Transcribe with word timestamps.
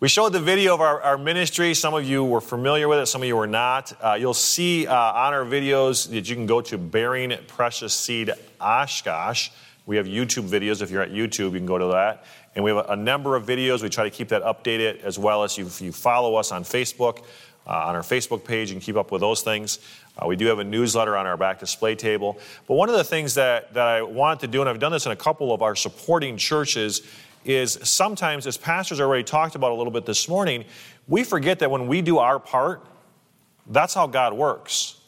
We 0.00 0.08
showed 0.08 0.32
the 0.32 0.40
video 0.40 0.72
of 0.72 0.80
our, 0.80 1.02
our, 1.02 1.18
ministry. 1.18 1.74
Some 1.74 1.92
of 1.92 2.08
you 2.08 2.24
were 2.24 2.40
familiar 2.40 2.88
with 2.88 3.00
it, 3.00 3.06
some 3.06 3.20
of 3.20 3.28
you 3.28 3.36
were 3.36 3.46
not. 3.46 3.92
Uh, 4.02 4.14
you'll 4.14 4.32
see 4.32 4.86
uh, 4.86 4.94
on 4.94 5.34
our 5.34 5.44
videos 5.44 6.08
that 6.08 6.26
you 6.26 6.34
can 6.34 6.46
go 6.46 6.62
to 6.62 6.78
Bearing 6.78 7.36
Precious 7.46 7.92
Seed 7.92 8.30
Oshkosh. 8.58 9.50
We 9.84 9.96
have 9.96 10.06
YouTube 10.06 10.48
videos. 10.48 10.80
If 10.80 10.90
you're 10.90 11.02
at 11.02 11.10
YouTube, 11.10 11.52
you 11.52 11.58
can 11.58 11.66
go 11.66 11.76
to 11.76 11.88
that. 11.88 12.24
And 12.54 12.64
we 12.64 12.70
have 12.70 12.86
a, 12.88 12.92
a 12.92 12.96
number 12.96 13.36
of 13.36 13.44
videos. 13.44 13.82
We 13.82 13.90
try 13.90 14.04
to 14.04 14.10
keep 14.10 14.28
that 14.28 14.42
updated 14.42 15.02
as 15.02 15.18
well 15.18 15.44
as 15.44 15.58
you, 15.58 15.66
if 15.66 15.82
you 15.82 15.92
follow 15.92 16.34
us 16.36 16.50
on 16.50 16.64
Facebook, 16.64 17.18
uh, 17.66 17.70
on 17.70 17.94
our 17.94 18.00
Facebook 18.00 18.42
page, 18.42 18.70
and 18.70 18.80
keep 18.80 18.96
up 18.96 19.12
with 19.12 19.20
those 19.20 19.42
things. 19.42 19.80
Uh, 20.16 20.26
we 20.26 20.34
do 20.34 20.46
have 20.46 20.60
a 20.60 20.64
newsletter 20.64 21.14
on 21.14 21.26
our 21.26 21.36
back 21.36 21.58
display 21.58 21.94
table. 21.94 22.38
But 22.66 22.76
one 22.76 22.88
of 22.88 22.94
the 22.94 23.04
things 23.04 23.34
that, 23.34 23.74
that 23.74 23.86
I 23.86 24.00
want 24.00 24.40
to 24.40 24.46
do, 24.46 24.62
and 24.62 24.70
I've 24.70 24.78
done 24.78 24.92
this 24.92 25.04
in 25.04 25.12
a 25.12 25.16
couple 25.16 25.52
of 25.52 25.60
our 25.60 25.76
supporting 25.76 26.38
churches, 26.38 27.02
is 27.44 27.78
sometimes, 27.82 28.46
as 28.46 28.56
pastors 28.56 29.00
already 29.00 29.24
talked 29.24 29.54
about 29.54 29.72
a 29.72 29.74
little 29.74 29.92
bit 29.92 30.06
this 30.06 30.28
morning, 30.28 30.64
we 31.08 31.24
forget 31.24 31.58
that 31.60 31.70
when 31.70 31.86
we 31.86 32.02
do 32.02 32.18
our 32.18 32.38
part, 32.38 32.84
that's 33.66 33.94
how 33.94 34.06
God 34.06 34.32
works. 34.34 35.00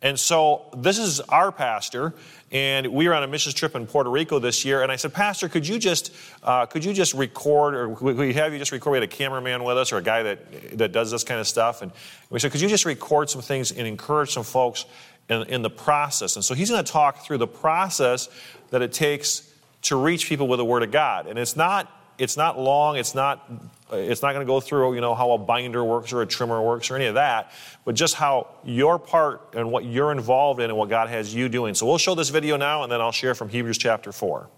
And 0.00 0.18
so 0.18 0.66
this 0.76 0.98
is 0.98 1.20
our 1.20 1.50
pastor, 1.50 2.14
and 2.52 2.86
we 2.86 3.08
were 3.08 3.14
on 3.14 3.24
a 3.24 3.26
missions 3.26 3.54
trip 3.54 3.74
in 3.74 3.84
Puerto 3.86 4.08
Rico 4.10 4.38
this 4.38 4.64
year. 4.64 4.82
And 4.82 4.92
I 4.92 4.96
said, 4.96 5.12
Pastor, 5.12 5.48
could 5.48 5.66
you 5.66 5.76
just 5.78 6.14
uh, 6.44 6.66
could 6.66 6.84
you 6.84 6.92
just 6.92 7.14
record, 7.14 7.74
or 7.74 7.88
we 7.88 8.32
have 8.34 8.52
you 8.52 8.60
just 8.60 8.70
record? 8.70 8.92
We 8.92 8.96
had 8.98 9.02
a 9.02 9.08
cameraman 9.08 9.64
with 9.64 9.76
us, 9.76 9.90
or 9.90 9.96
a 9.96 10.02
guy 10.02 10.22
that 10.22 10.78
that 10.78 10.92
does 10.92 11.10
this 11.10 11.24
kind 11.24 11.40
of 11.40 11.48
stuff, 11.48 11.82
and 11.82 11.90
we 12.30 12.38
said, 12.38 12.52
could 12.52 12.60
you 12.60 12.68
just 12.68 12.84
record 12.84 13.28
some 13.28 13.42
things 13.42 13.72
and 13.72 13.88
encourage 13.88 14.30
some 14.30 14.44
folks 14.44 14.84
in, 15.28 15.42
in 15.48 15.62
the 15.62 15.70
process? 15.70 16.36
And 16.36 16.44
so 16.44 16.54
he's 16.54 16.70
going 16.70 16.84
to 16.84 16.92
talk 16.92 17.24
through 17.24 17.38
the 17.38 17.48
process 17.48 18.28
that 18.70 18.82
it 18.82 18.92
takes 18.92 19.52
to 19.82 19.96
reach 19.96 20.28
people 20.28 20.48
with 20.48 20.58
the 20.58 20.64
Word 20.64 20.82
of 20.82 20.90
God. 20.90 21.26
And 21.26 21.38
it's 21.38 21.56
not 21.56 21.92
it's 22.18 22.36
not 22.36 22.58
long. 22.58 22.96
It's 22.96 23.14
not 23.14 23.48
it's 23.92 24.22
not 24.22 24.32
going 24.32 24.44
to 24.44 24.50
go 24.50 24.60
through 24.60 24.94
you 24.94 25.00
know 25.00 25.14
how 25.14 25.32
a 25.32 25.38
binder 25.38 25.84
works 25.84 26.12
or 26.12 26.22
a 26.22 26.26
trimmer 26.26 26.60
works 26.60 26.90
or 26.90 26.96
any 26.96 27.06
of 27.06 27.14
that, 27.14 27.52
but 27.84 27.94
just 27.94 28.14
how 28.14 28.48
your 28.64 28.98
part 28.98 29.54
and 29.54 29.70
what 29.70 29.84
you're 29.84 30.12
involved 30.12 30.60
in 30.60 30.70
and 30.70 30.78
what 30.78 30.88
God 30.88 31.08
has 31.08 31.34
you 31.34 31.48
doing. 31.48 31.74
So 31.74 31.86
we'll 31.86 31.98
show 31.98 32.14
this 32.14 32.30
video 32.30 32.56
now, 32.56 32.82
and 32.82 32.92
then 32.92 33.00
I'll 33.00 33.12
share 33.12 33.34
from 33.34 33.48
Hebrews 33.48 33.78
chapter 33.78 34.12
four. 34.12 34.48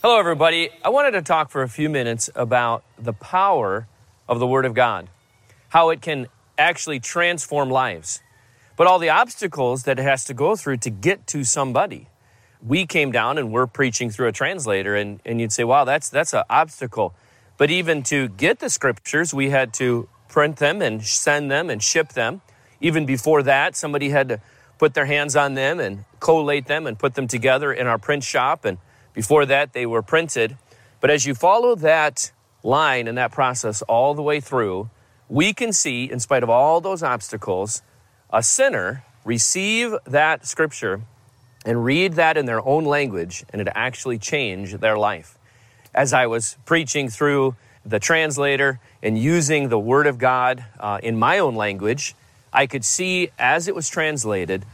Hello, 0.00 0.18
everybody. 0.18 0.70
I 0.84 0.88
wanted 0.88 1.12
to 1.12 1.22
talk 1.22 1.50
for 1.50 1.62
a 1.62 1.68
few 1.68 1.88
minutes 1.88 2.28
about 2.34 2.82
the 2.98 3.12
power 3.12 3.86
of 4.28 4.40
the 4.40 4.46
Word 4.46 4.64
of 4.64 4.74
God, 4.74 5.08
how 5.68 5.90
it 5.90 6.00
can 6.02 6.26
actually 6.58 6.98
transform 6.98 7.70
lives, 7.70 8.20
but 8.76 8.86
all 8.86 8.98
the 8.98 9.10
obstacles 9.10 9.84
that 9.84 9.98
it 9.98 10.02
has 10.02 10.24
to 10.24 10.34
go 10.34 10.56
through 10.56 10.78
to 10.78 10.90
get 10.90 11.26
to 11.28 11.44
somebody 11.44 12.08
we 12.64 12.86
came 12.86 13.10
down 13.10 13.38
and 13.38 13.52
we're 13.52 13.66
preaching 13.66 14.10
through 14.10 14.28
a 14.28 14.32
translator 14.32 14.94
and, 14.94 15.20
and 15.24 15.40
you'd 15.40 15.52
say 15.52 15.64
wow 15.64 15.84
that's 15.84 16.08
that's 16.08 16.32
an 16.32 16.44
obstacle. 16.48 17.14
But 17.58 17.70
even 17.70 18.02
to 18.04 18.28
get 18.28 18.60
the 18.60 18.70
scriptures 18.70 19.34
we 19.34 19.50
had 19.50 19.72
to 19.74 20.08
print 20.28 20.56
them 20.56 20.80
and 20.80 21.04
send 21.04 21.50
them 21.50 21.68
and 21.68 21.82
ship 21.82 22.10
them. 22.10 22.40
Even 22.80 23.06
before 23.06 23.42
that 23.42 23.76
somebody 23.76 24.10
had 24.10 24.28
to 24.28 24.40
put 24.78 24.94
their 24.94 25.06
hands 25.06 25.36
on 25.36 25.54
them 25.54 25.80
and 25.80 26.04
collate 26.20 26.66
them 26.66 26.86
and 26.86 26.98
put 26.98 27.14
them 27.14 27.28
together 27.28 27.72
in 27.72 27.86
our 27.86 27.98
print 27.98 28.24
shop 28.24 28.64
and 28.64 28.78
before 29.12 29.44
that 29.46 29.72
they 29.72 29.86
were 29.86 30.02
printed. 30.02 30.56
But 31.00 31.10
as 31.10 31.26
you 31.26 31.34
follow 31.34 31.74
that 31.76 32.32
line 32.62 33.08
and 33.08 33.18
that 33.18 33.32
process 33.32 33.82
all 33.82 34.14
the 34.14 34.22
way 34.22 34.40
through 34.40 34.88
we 35.28 35.52
can 35.52 35.72
see 35.72 36.10
in 36.10 36.20
spite 36.20 36.42
of 36.42 36.50
all 36.50 36.80
those 36.80 37.02
obstacles 37.02 37.82
a 38.30 38.42
sinner 38.42 39.04
receive 39.24 39.94
that 40.06 40.46
scripture 40.46 41.02
and 41.64 41.84
read 41.84 42.14
that 42.14 42.36
in 42.36 42.46
their 42.46 42.66
own 42.66 42.84
language, 42.84 43.44
and 43.50 43.60
it 43.60 43.68
actually 43.74 44.18
changed 44.18 44.80
their 44.80 44.96
life. 44.96 45.36
As 45.94 46.12
I 46.12 46.26
was 46.26 46.56
preaching 46.64 47.08
through 47.08 47.54
the 47.84 47.98
translator 47.98 48.80
and 49.02 49.18
using 49.18 49.68
the 49.68 49.78
Word 49.78 50.06
of 50.06 50.18
God 50.18 50.64
uh, 50.78 50.98
in 51.02 51.18
my 51.18 51.38
own 51.38 51.54
language, 51.54 52.14
I 52.52 52.66
could 52.66 52.84
see 52.84 53.30
as 53.38 53.68
it 53.68 53.74
was 53.74 53.88
translated 53.88 54.64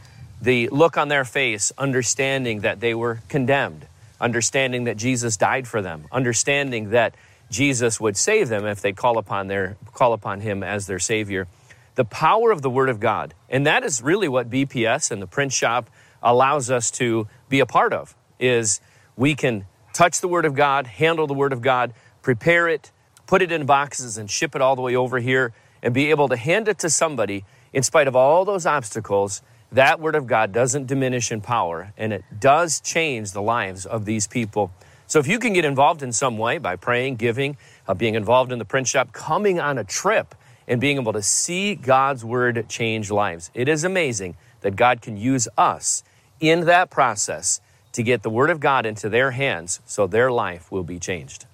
the 0.41 0.69
look 0.69 0.97
on 0.97 1.07
their 1.07 1.25
face, 1.25 1.71
understanding 1.77 2.61
that 2.61 2.79
they 2.79 2.93
were 2.93 3.19
condemned, 3.27 3.85
understanding 4.19 4.85
that 4.85 4.97
Jesus 4.97 5.37
died 5.37 5.67
for 5.67 5.81
them, 5.81 6.05
understanding 6.11 6.91
that 6.91 7.13
Jesus 7.49 7.99
would 7.99 8.15
save 8.15 8.47
them 8.49 8.65
if 8.65 8.81
they 8.81 8.93
call 8.93 9.17
upon 9.17 9.47
their 9.47 9.75
call 9.93 10.13
upon 10.13 10.41
him 10.41 10.63
as 10.63 10.87
their 10.87 10.99
savior. 10.99 11.47
The 11.95 12.05
power 12.05 12.51
of 12.51 12.61
the 12.61 12.69
word 12.69 12.89
of 12.89 12.99
God. 12.99 13.33
And 13.49 13.65
that 13.65 13.83
is 13.83 14.01
really 14.01 14.29
what 14.29 14.49
BPS 14.49 15.11
and 15.11 15.21
the 15.21 15.27
print 15.27 15.51
shop 15.51 15.89
allows 16.21 16.69
us 16.69 16.91
to 16.91 17.27
be 17.47 17.59
a 17.59 17.65
part 17.65 17.93
of 17.93 18.15
is 18.39 18.81
we 19.15 19.35
can 19.35 19.65
touch 19.93 20.21
the 20.21 20.27
word 20.27 20.45
of 20.45 20.55
God, 20.55 20.87
handle 20.87 21.27
the 21.27 21.33
word 21.33 21.53
of 21.53 21.61
God, 21.61 21.93
prepare 22.21 22.67
it, 22.67 22.91
put 23.27 23.41
it 23.41 23.51
in 23.51 23.65
boxes 23.65 24.17
and 24.17 24.29
ship 24.29 24.55
it 24.55 24.61
all 24.61 24.75
the 24.75 24.81
way 24.81 24.95
over 24.95 25.19
here 25.19 25.53
and 25.81 25.93
be 25.93 26.09
able 26.09 26.27
to 26.29 26.37
hand 26.37 26.67
it 26.67 26.79
to 26.79 26.89
somebody 26.89 27.45
in 27.73 27.83
spite 27.83 28.07
of 28.07 28.15
all 28.15 28.45
those 28.45 28.65
obstacles. 28.65 29.41
That 29.71 29.99
word 29.99 30.15
of 30.15 30.25
God 30.25 30.51
doesn't 30.51 30.87
diminish 30.87 31.31
in 31.31 31.41
power 31.41 31.93
and 31.97 32.13
it 32.13 32.23
does 32.39 32.79
change 32.79 33.31
the 33.31 33.41
lives 33.41 33.85
of 33.85 34.05
these 34.05 34.27
people. 34.27 34.71
So 35.05 35.19
if 35.19 35.27
you 35.27 35.39
can 35.39 35.53
get 35.53 35.65
involved 35.65 36.03
in 36.03 36.11
some 36.11 36.37
way 36.37 36.59
by 36.59 36.75
praying, 36.75 37.15
giving, 37.15 37.57
uh, 37.87 37.93
being 37.93 38.15
involved 38.15 38.51
in 38.51 38.59
the 38.59 38.65
print 38.65 38.87
shop, 38.87 39.11
coming 39.11 39.59
on 39.59 39.77
a 39.77 39.83
trip 39.83 40.35
and 40.67 40.79
being 40.79 40.97
able 40.97 41.13
to 41.13 41.21
see 41.21 41.73
God's 41.75 42.23
word 42.23 42.63
change 42.69 43.09
lives. 43.09 43.49
It 43.55 43.67
is 43.67 43.83
amazing 43.83 44.37
that 44.61 44.75
God 44.75 45.01
can 45.01 45.17
use 45.17 45.47
us 45.57 46.03
in 46.39 46.65
that 46.65 46.89
process 46.89 47.61
to 47.93 48.03
get 48.03 48.23
the 48.23 48.29
Word 48.29 48.49
of 48.49 48.59
God 48.59 48.85
into 48.85 49.09
their 49.09 49.31
hands 49.31 49.81
so 49.85 50.07
their 50.07 50.31
life 50.31 50.71
will 50.71 50.83
be 50.83 50.99
changed. 50.99 51.45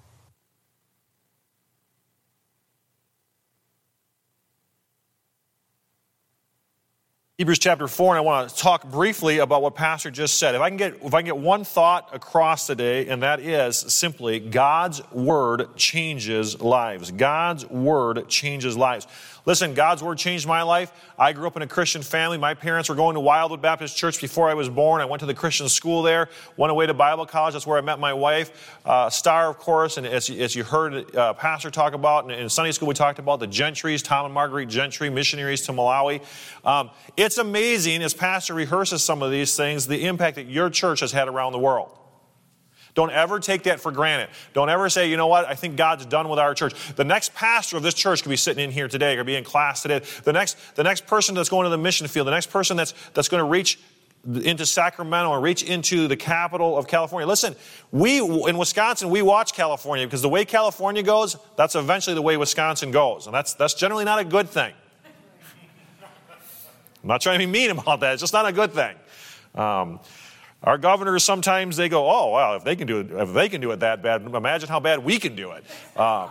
Hebrews 7.38 7.58
chapter 7.58 7.86
4, 7.86 8.14
and 8.14 8.18
I 8.18 8.22
want 8.22 8.48
to 8.48 8.56
talk 8.56 8.90
briefly 8.90 9.40
about 9.40 9.60
what 9.60 9.74
Pastor 9.74 10.10
just 10.10 10.38
said. 10.38 10.54
If 10.54 10.62
I 10.62 10.70
can 10.70 10.78
get, 10.78 10.94
if 11.02 11.12
I 11.12 11.20
can 11.20 11.26
get 11.26 11.36
one 11.36 11.64
thought 11.64 12.08
across 12.14 12.66
today, 12.66 13.08
and 13.08 13.22
that 13.22 13.40
is 13.40 13.76
simply 13.76 14.40
God's 14.40 15.02
Word 15.12 15.76
changes 15.76 16.62
lives. 16.62 17.10
God's 17.10 17.66
Word 17.66 18.26
changes 18.28 18.74
lives. 18.74 19.06
Listen, 19.46 19.74
God's 19.74 20.02
Word 20.02 20.18
changed 20.18 20.44
my 20.44 20.62
life. 20.62 20.92
I 21.16 21.32
grew 21.32 21.46
up 21.46 21.54
in 21.54 21.62
a 21.62 21.68
Christian 21.68 22.02
family. 22.02 22.36
My 22.36 22.52
parents 22.52 22.88
were 22.88 22.96
going 22.96 23.14
to 23.14 23.20
Wildwood 23.20 23.62
Baptist 23.62 23.96
Church 23.96 24.20
before 24.20 24.50
I 24.50 24.54
was 24.54 24.68
born. 24.68 25.00
I 25.00 25.04
went 25.04 25.20
to 25.20 25.26
the 25.26 25.34
Christian 25.34 25.68
school 25.68 26.02
there, 26.02 26.28
went 26.56 26.72
away 26.72 26.86
to 26.86 26.94
Bible 26.94 27.26
college. 27.26 27.52
That's 27.52 27.66
where 27.66 27.78
I 27.78 27.80
met 27.80 28.00
my 28.00 28.12
wife, 28.12 28.76
uh, 28.84 29.08
Star, 29.08 29.48
of 29.48 29.58
course. 29.58 29.98
And 29.98 30.06
as, 30.06 30.28
as 30.28 30.56
you 30.56 30.64
heard 30.64 31.14
uh, 31.14 31.32
Pastor 31.34 31.70
talk 31.70 31.94
about, 31.94 32.24
and 32.24 32.32
in 32.32 32.48
Sunday 32.48 32.72
school 32.72 32.88
we 32.88 32.94
talked 32.94 33.20
about 33.20 33.38
the 33.38 33.46
Gentrys, 33.46 34.02
Tom 34.02 34.24
and 34.24 34.34
Marguerite 34.34 34.68
Gentry, 34.68 35.10
missionaries 35.10 35.62
to 35.62 35.72
Malawi. 35.72 36.22
Um, 36.64 36.90
it's 37.16 37.38
amazing 37.38 38.02
as 38.02 38.14
Pastor 38.14 38.52
rehearses 38.52 39.04
some 39.04 39.22
of 39.22 39.30
these 39.30 39.56
things, 39.56 39.86
the 39.86 40.06
impact 40.06 40.34
that 40.34 40.46
your 40.46 40.70
church 40.70 40.98
has 41.00 41.12
had 41.12 41.28
around 41.28 41.52
the 41.52 41.60
world. 41.60 41.96
Don't 42.96 43.12
ever 43.12 43.38
take 43.38 43.64
that 43.64 43.78
for 43.78 43.92
granted. 43.92 44.30
Don't 44.54 44.70
ever 44.70 44.88
say, 44.88 45.08
you 45.10 45.18
know 45.18 45.26
what, 45.26 45.44
I 45.44 45.54
think 45.54 45.76
God's 45.76 46.06
done 46.06 46.30
with 46.30 46.38
our 46.38 46.54
church. 46.54 46.74
The 46.96 47.04
next 47.04 47.34
pastor 47.34 47.76
of 47.76 47.82
this 47.82 47.92
church 47.92 48.22
could 48.22 48.30
be 48.30 48.36
sitting 48.36 48.64
in 48.64 48.70
here 48.70 48.88
today 48.88 49.16
or 49.18 49.22
be 49.22 49.36
in 49.36 49.44
class 49.44 49.82
today. 49.82 50.00
The 50.24 50.32
next, 50.32 50.56
the 50.76 50.82
next 50.82 51.06
person 51.06 51.34
that's 51.34 51.50
going 51.50 51.64
to 51.64 51.70
the 51.70 51.78
mission 51.78 52.08
field, 52.08 52.26
the 52.26 52.30
next 52.30 52.50
person 52.50 52.74
that's, 52.76 52.94
that's 53.12 53.28
going 53.28 53.42
to 53.42 53.48
reach 53.48 53.78
into 54.26 54.64
Sacramento 54.64 55.34
and 55.34 55.42
reach 55.42 55.62
into 55.62 56.08
the 56.08 56.16
capital 56.16 56.76
of 56.76 56.88
California. 56.88 57.26
Listen, 57.26 57.54
we 57.92 58.18
in 58.18 58.58
Wisconsin 58.58 59.10
we 59.10 59.22
watch 59.22 59.52
California 59.52 60.06
because 60.06 60.22
the 60.22 60.28
way 60.28 60.44
California 60.44 61.02
goes, 61.02 61.36
that's 61.56 61.76
eventually 61.76 62.14
the 62.14 62.22
way 62.22 62.36
Wisconsin 62.36 62.90
goes, 62.90 63.26
and 63.26 63.34
that's 63.34 63.54
that's 63.54 63.74
generally 63.74 64.04
not 64.04 64.18
a 64.18 64.24
good 64.24 64.48
thing. 64.48 64.72
I'm 67.02 67.08
not 67.08 67.20
trying 67.20 67.38
to 67.38 67.46
be 67.46 67.52
mean 67.52 67.70
about 67.70 68.00
that; 68.00 68.14
it's 68.14 68.20
just 68.20 68.32
not 68.32 68.46
a 68.46 68.52
good 68.52 68.72
thing. 68.72 68.96
Um, 69.54 70.00
our 70.62 70.78
governors 70.78 71.24
sometimes 71.24 71.76
they 71.76 71.88
go, 71.88 72.08
oh 72.10 72.32
well, 72.32 72.54
if 72.56 72.64
they 72.64 72.76
can 72.76 72.86
do 72.86 73.00
it, 73.00 73.10
if 73.10 73.32
they 73.32 73.48
can 73.48 73.60
do 73.60 73.70
it 73.70 73.80
that 73.80 74.02
bad, 74.02 74.22
imagine 74.22 74.68
how 74.68 74.80
bad 74.80 75.04
we 75.04 75.18
can 75.18 75.36
do 75.36 75.52
it. 75.52 75.64
Um, 75.98 76.30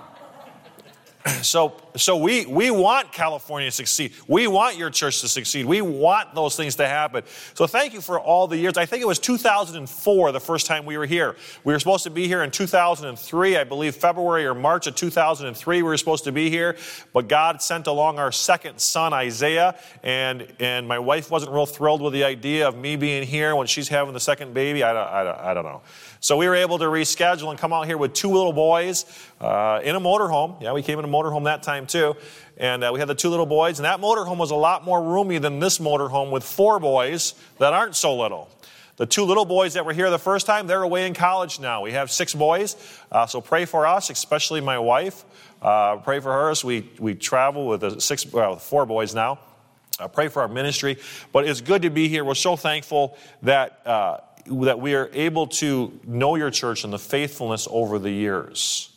so 1.42 1.76
so 1.98 2.18
we, 2.18 2.46
we 2.46 2.72
want 2.72 3.12
California 3.12 3.70
to 3.70 3.76
succeed. 3.76 4.14
We 4.28 4.48
want 4.48 4.78
your 4.78 4.90
church 4.90 5.22
to 5.22 5.30
succeed. 5.30 5.66
We 5.66 5.82
want 5.82 6.36
those 6.36 6.56
things 6.56 6.76
to 6.76 6.88
happen. 6.88 7.24
So 7.54 7.68
thank 7.68 7.94
you 7.94 8.02
for 8.02 8.20
all 8.20 8.48
the 8.48 8.58
years. 8.58 8.78
I 8.78 8.86
think 8.86 9.02
it 9.02 9.08
was 9.08 9.20
2004 9.20 10.32
the 10.32 10.40
first 10.40 10.66
time 10.66 10.86
we 10.86 10.98
were 10.98 11.06
here. 11.06 11.36
We 11.64 11.74
were 11.74 11.80
supposed 11.80 12.04
to 12.04 12.10
be 12.10 12.28
here 12.28 12.44
in 12.44 12.52
2003, 12.52 13.58
I 13.58 13.64
believe 13.64 13.96
February 13.96 14.46
or 14.46 14.54
March 14.54 14.88
of 14.88 14.96
2003 14.96 15.78
we 15.78 15.84
were 15.84 15.98
supposed 15.98 16.26
to 16.26 16.32
be 16.32 16.50
here. 16.50 16.76
But 17.14 17.28
God 17.28 17.62
sent 17.62 17.88
along 17.88 18.20
our 18.20 18.32
second 18.32 18.80
son, 18.80 19.14
Isaiah, 19.14 19.80
and, 20.04 20.48
and 20.60 20.88
my 20.88 21.00
wife 21.00 21.32
wasn't 21.32 21.54
real 21.54 21.66
thrilled 21.66 22.02
with 22.02 22.14
the 22.14 22.24
idea 22.24 22.68
of 22.68 22.78
me 22.78 22.96
being 22.96 23.24
here 23.24 23.56
when 23.56 23.68
she's 23.68 23.88
having 23.88 24.14
the 24.14 24.20
second 24.20 24.54
baby. 24.54 24.84
I 24.84 24.94
don't, 24.94 25.08
I 25.08 25.24
don't, 25.24 25.40
I 25.40 25.54
don't 25.54 25.66
know. 25.66 25.82
So 26.20 26.38
we 26.38 26.48
were 26.48 26.56
able 26.56 26.78
to 26.80 26.86
reschedule 26.86 27.50
and 27.50 27.60
come 27.60 27.74
out 27.74 27.86
here 27.86 27.98
with 27.98 28.14
two 28.14 28.32
little 28.32 28.54
boys 28.54 29.06
uh, 29.40 29.82
in 29.84 29.96
a 29.96 30.00
motorhome. 30.00 30.62
Yeah, 30.62 30.74
we 30.74 30.82
came 30.82 30.98
in 31.00 31.06
a 31.06 31.08
motorhome 31.08 31.44
that 31.46 31.64
time 31.64 31.86
too. 31.86 32.16
And 32.58 32.84
uh, 32.84 32.92
we 32.94 33.00
had 33.00 33.10
the 33.10 33.16
two 33.16 33.30
little 33.30 33.46
boys, 33.46 33.80
and 33.80 33.86
that 33.86 34.00
motorhome 34.00 34.38
was 34.38 34.52
a 34.52 34.56
lot 34.56 34.86
more 34.86 35.04
roomy 35.04 35.40
than 35.40 35.60
this 35.60 35.80
motorhome 35.80 36.32
with 36.32 36.44
four 36.44 36.80
boys 36.80 37.34
that 37.60 37.74
aren't 37.74 37.96
so 37.96 38.16
little. 38.16 38.50
The 38.98 39.06
two 39.06 39.24
little 39.24 39.44
boys 39.44 39.74
that 39.74 39.86
were 39.86 39.92
here 39.92 40.10
the 40.10 40.18
first 40.18 40.46
time, 40.46 40.68
they're 40.68 40.82
away 40.82 41.06
in 41.06 41.14
college 41.14 41.60
now. 41.60 41.82
We 41.82 41.92
have 41.92 42.10
six 42.10 42.34
boys, 42.34 42.78
uh, 43.12 43.26
so 43.26 43.42
pray 43.42 43.66
for 43.66 43.86
us, 43.86 44.10
especially 44.10 44.62
my 44.62 44.80
wife. 44.80 45.26
Uh, 45.62 45.98
pray 45.98 46.22
for 46.22 46.32
her 46.32 46.50
as 46.50 46.64
we, 46.64 46.90
we 46.98 47.14
travel 47.14 47.68
with 47.68 48.00
six, 48.00 48.26
well, 48.32 48.56
four 48.56 48.86
boys 48.86 49.14
now. 49.14 49.40
Uh, 50.00 50.08
pray 50.08 50.30
for 50.30 50.42
our 50.42 50.48
ministry. 50.48 50.98
But 51.34 51.48
it's 51.48 51.60
good 51.60 51.82
to 51.82 51.90
be 51.90 52.08
here. 52.08 52.24
We're 52.24 52.36
so 52.36 52.56
thankful 52.56 53.18
that, 53.42 53.82
uh, 53.86 54.20
that 54.46 54.80
we 54.80 54.94
are 54.94 55.10
able 55.14 55.48
to 55.48 56.00
know 56.06 56.36
your 56.36 56.52
church 56.52 56.84
and 56.84 56.94
the 56.94 57.00
faithfulness 57.00 57.68
over 57.70 58.00
the 58.00 58.12
years. 58.12 58.92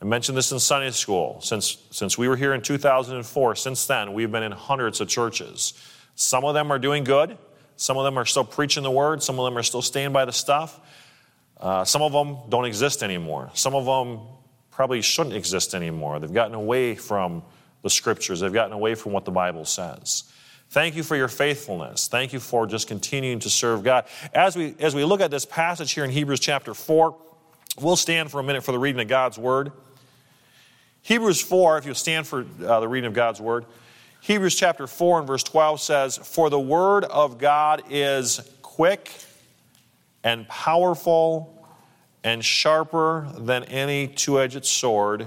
I 0.00 0.04
mentioned 0.04 0.36
this 0.36 0.50
in 0.50 0.58
Sunday 0.58 0.90
school. 0.90 1.40
Since, 1.40 1.78
since 1.90 2.18
we 2.18 2.28
were 2.28 2.36
here 2.36 2.54
in 2.54 2.62
2004, 2.62 3.54
since 3.54 3.86
then, 3.86 4.12
we've 4.12 4.30
been 4.30 4.42
in 4.42 4.52
hundreds 4.52 5.00
of 5.00 5.08
churches. 5.08 5.74
Some 6.14 6.44
of 6.44 6.54
them 6.54 6.70
are 6.72 6.78
doing 6.78 7.04
good, 7.04 7.38
some 7.76 7.96
of 7.96 8.04
them 8.04 8.18
are 8.18 8.24
still 8.24 8.44
preaching 8.44 8.82
the 8.82 8.90
word, 8.90 9.22
some 9.22 9.38
of 9.38 9.44
them 9.44 9.56
are 9.56 9.62
still 9.62 9.82
staying 9.82 10.12
by 10.12 10.24
the 10.24 10.32
stuff. 10.32 10.80
Uh, 11.60 11.84
some 11.84 12.02
of 12.02 12.12
them 12.12 12.38
don't 12.48 12.64
exist 12.64 13.04
anymore. 13.04 13.50
Some 13.54 13.76
of 13.76 13.84
them 13.84 14.26
probably 14.72 15.00
shouldn't 15.02 15.36
exist 15.36 15.74
anymore. 15.74 16.18
They've 16.18 16.32
gotten 16.32 16.54
away 16.54 16.96
from 16.96 17.44
the 17.82 17.90
scriptures, 17.90 18.40
they've 18.40 18.52
gotten 18.52 18.72
away 18.72 18.94
from 18.96 19.12
what 19.12 19.24
the 19.24 19.30
Bible 19.30 19.64
says. 19.64 20.24
Thank 20.72 20.96
you 20.96 21.02
for 21.02 21.16
your 21.16 21.28
faithfulness. 21.28 22.08
Thank 22.08 22.32
you 22.32 22.40
for 22.40 22.66
just 22.66 22.88
continuing 22.88 23.40
to 23.40 23.50
serve 23.50 23.84
God. 23.84 24.06
As 24.32 24.56
we, 24.56 24.74
as 24.78 24.94
we 24.94 25.04
look 25.04 25.20
at 25.20 25.30
this 25.30 25.44
passage 25.44 25.92
here 25.92 26.02
in 26.02 26.08
Hebrews 26.08 26.40
chapter 26.40 26.72
4, 26.72 27.14
we'll 27.82 27.94
stand 27.94 28.30
for 28.30 28.40
a 28.40 28.42
minute 28.42 28.64
for 28.64 28.72
the 28.72 28.78
reading 28.78 29.02
of 29.02 29.06
God's 29.06 29.36
word. 29.36 29.70
Hebrews 31.02 31.42
4, 31.42 31.76
if 31.76 31.84
you 31.84 31.92
stand 31.92 32.26
for 32.26 32.46
uh, 32.64 32.80
the 32.80 32.88
reading 32.88 33.06
of 33.06 33.12
God's 33.12 33.38
word, 33.38 33.66
Hebrews 34.22 34.54
chapter 34.54 34.86
4 34.86 35.18
and 35.18 35.26
verse 35.26 35.42
12 35.42 35.78
says, 35.78 36.16
For 36.16 36.48
the 36.48 36.58
word 36.58 37.04
of 37.04 37.36
God 37.36 37.82
is 37.90 38.40
quick 38.62 39.12
and 40.24 40.48
powerful 40.48 41.68
and 42.24 42.42
sharper 42.42 43.28
than 43.36 43.64
any 43.64 44.08
two 44.08 44.40
edged 44.40 44.64
sword, 44.64 45.26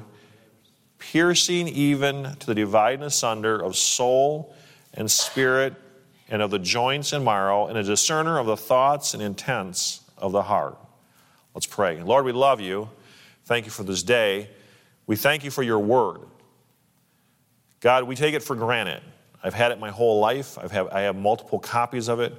piercing 0.97 1.67
even 1.67 2.35
to 2.39 2.47
the 2.47 2.55
dividing 2.55 3.03
asunder 3.03 3.63
of 3.63 3.75
soul 3.75 4.51
and 4.95 5.09
spirit 5.11 5.75
and 6.27 6.41
of 6.41 6.49
the 6.49 6.59
joints 6.59 7.13
and 7.13 7.23
marrow, 7.23 7.67
and 7.67 7.77
a 7.77 7.83
discerner 7.83 8.39
of 8.39 8.47
the 8.47 8.57
thoughts 8.57 9.13
and 9.13 9.21
intents 9.21 10.01
of 10.17 10.31
the 10.31 10.41
heart. 10.41 10.77
Let's 11.53 11.67
pray. 11.67 12.01
Lord, 12.01 12.25
we 12.25 12.31
love 12.31 12.59
you. 12.59 12.89
Thank 13.45 13.65
you 13.65 13.71
for 13.71 13.83
this 13.83 14.01
day. 14.01 14.49
We 15.05 15.15
thank 15.15 15.43
you 15.43 15.51
for 15.51 15.61
your 15.61 15.79
word. 15.79 16.21
God, 17.79 18.05
we 18.05 18.15
take 18.15 18.33
it 18.33 18.41
for 18.41 18.55
granted. 18.55 19.03
I've 19.43 19.53
had 19.53 19.71
it 19.71 19.79
my 19.79 19.91
whole 19.91 20.19
life. 20.19 20.57
I've 20.57 20.71
have, 20.71 20.87
I 20.87 21.01
have 21.01 21.15
multiple 21.15 21.59
copies 21.59 22.07
of 22.07 22.19
it. 22.19 22.33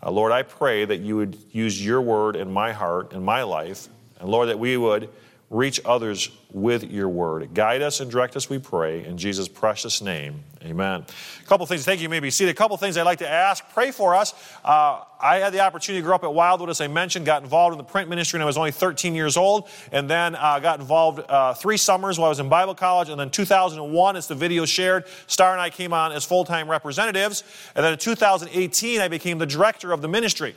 Uh, 0.00 0.12
Lord, 0.12 0.30
I 0.30 0.42
pray 0.42 0.84
that 0.84 1.00
you 1.00 1.16
would 1.16 1.36
use 1.50 1.84
your 1.84 2.00
word 2.00 2.36
in 2.36 2.52
my 2.52 2.70
heart, 2.70 3.12
in 3.12 3.24
my 3.24 3.42
life, 3.42 3.88
and 4.20 4.28
Lord, 4.28 4.48
that 4.48 4.58
we 4.58 4.76
would 4.76 5.08
reach 5.52 5.78
others 5.84 6.30
with 6.50 6.90
your 6.90 7.10
word. 7.10 7.52
Guide 7.52 7.82
us 7.82 8.00
and 8.00 8.10
direct 8.10 8.36
us, 8.36 8.48
we 8.48 8.58
pray, 8.58 9.04
in 9.04 9.18
Jesus' 9.18 9.48
precious 9.48 10.00
name. 10.00 10.42
Amen. 10.64 11.04
A 11.40 11.46
couple 11.46 11.66
things, 11.66 11.84
thank 11.84 12.00
you, 12.00 12.08
maybe 12.08 12.30
see 12.30 12.48
A 12.48 12.54
couple 12.54 12.74
things 12.78 12.96
I'd 12.96 13.02
like 13.02 13.18
to 13.18 13.28
ask. 13.28 13.62
Pray 13.74 13.90
for 13.90 14.14
us. 14.14 14.32
Uh, 14.64 15.02
I 15.20 15.36
had 15.36 15.52
the 15.52 15.60
opportunity 15.60 16.00
to 16.00 16.06
grow 16.06 16.14
up 16.14 16.24
at 16.24 16.32
Wildwood, 16.32 16.70
as 16.70 16.80
I 16.80 16.88
mentioned, 16.88 17.26
got 17.26 17.42
involved 17.42 17.74
in 17.74 17.78
the 17.78 17.84
print 17.84 18.08
ministry 18.08 18.38
when 18.38 18.44
I 18.44 18.46
was 18.46 18.56
only 18.56 18.70
13 18.70 19.14
years 19.14 19.36
old, 19.36 19.68
and 19.92 20.08
then 20.08 20.36
uh, 20.36 20.58
got 20.58 20.80
involved 20.80 21.20
uh, 21.28 21.52
three 21.52 21.76
summers 21.76 22.18
while 22.18 22.26
I 22.26 22.30
was 22.30 22.40
in 22.40 22.48
Bible 22.48 22.74
college, 22.74 23.10
and 23.10 23.20
then 23.20 23.28
2001, 23.28 24.16
as 24.16 24.28
the 24.28 24.34
video 24.34 24.64
shared, 24.64 25.04
Star 25.26 25.52
and 25.52 25.60
I 25.60 25.68
came 25.68 25.92
on 25.92 26.12
as 26.12 26.24
full 26.24 26.46
time 26.46 26.70
representatives, 26.70 27.44
and 27.76 27.84
then 27.84 27.92
in 27.92 27.98
2018, 27.98 29.02
I 29.02 29.08
became 29.08 29.36
the 29.36 29.46
director 29.46 29.92
of 29.92 30.00
the 30.00 30.08
ministry. 30.08 30.54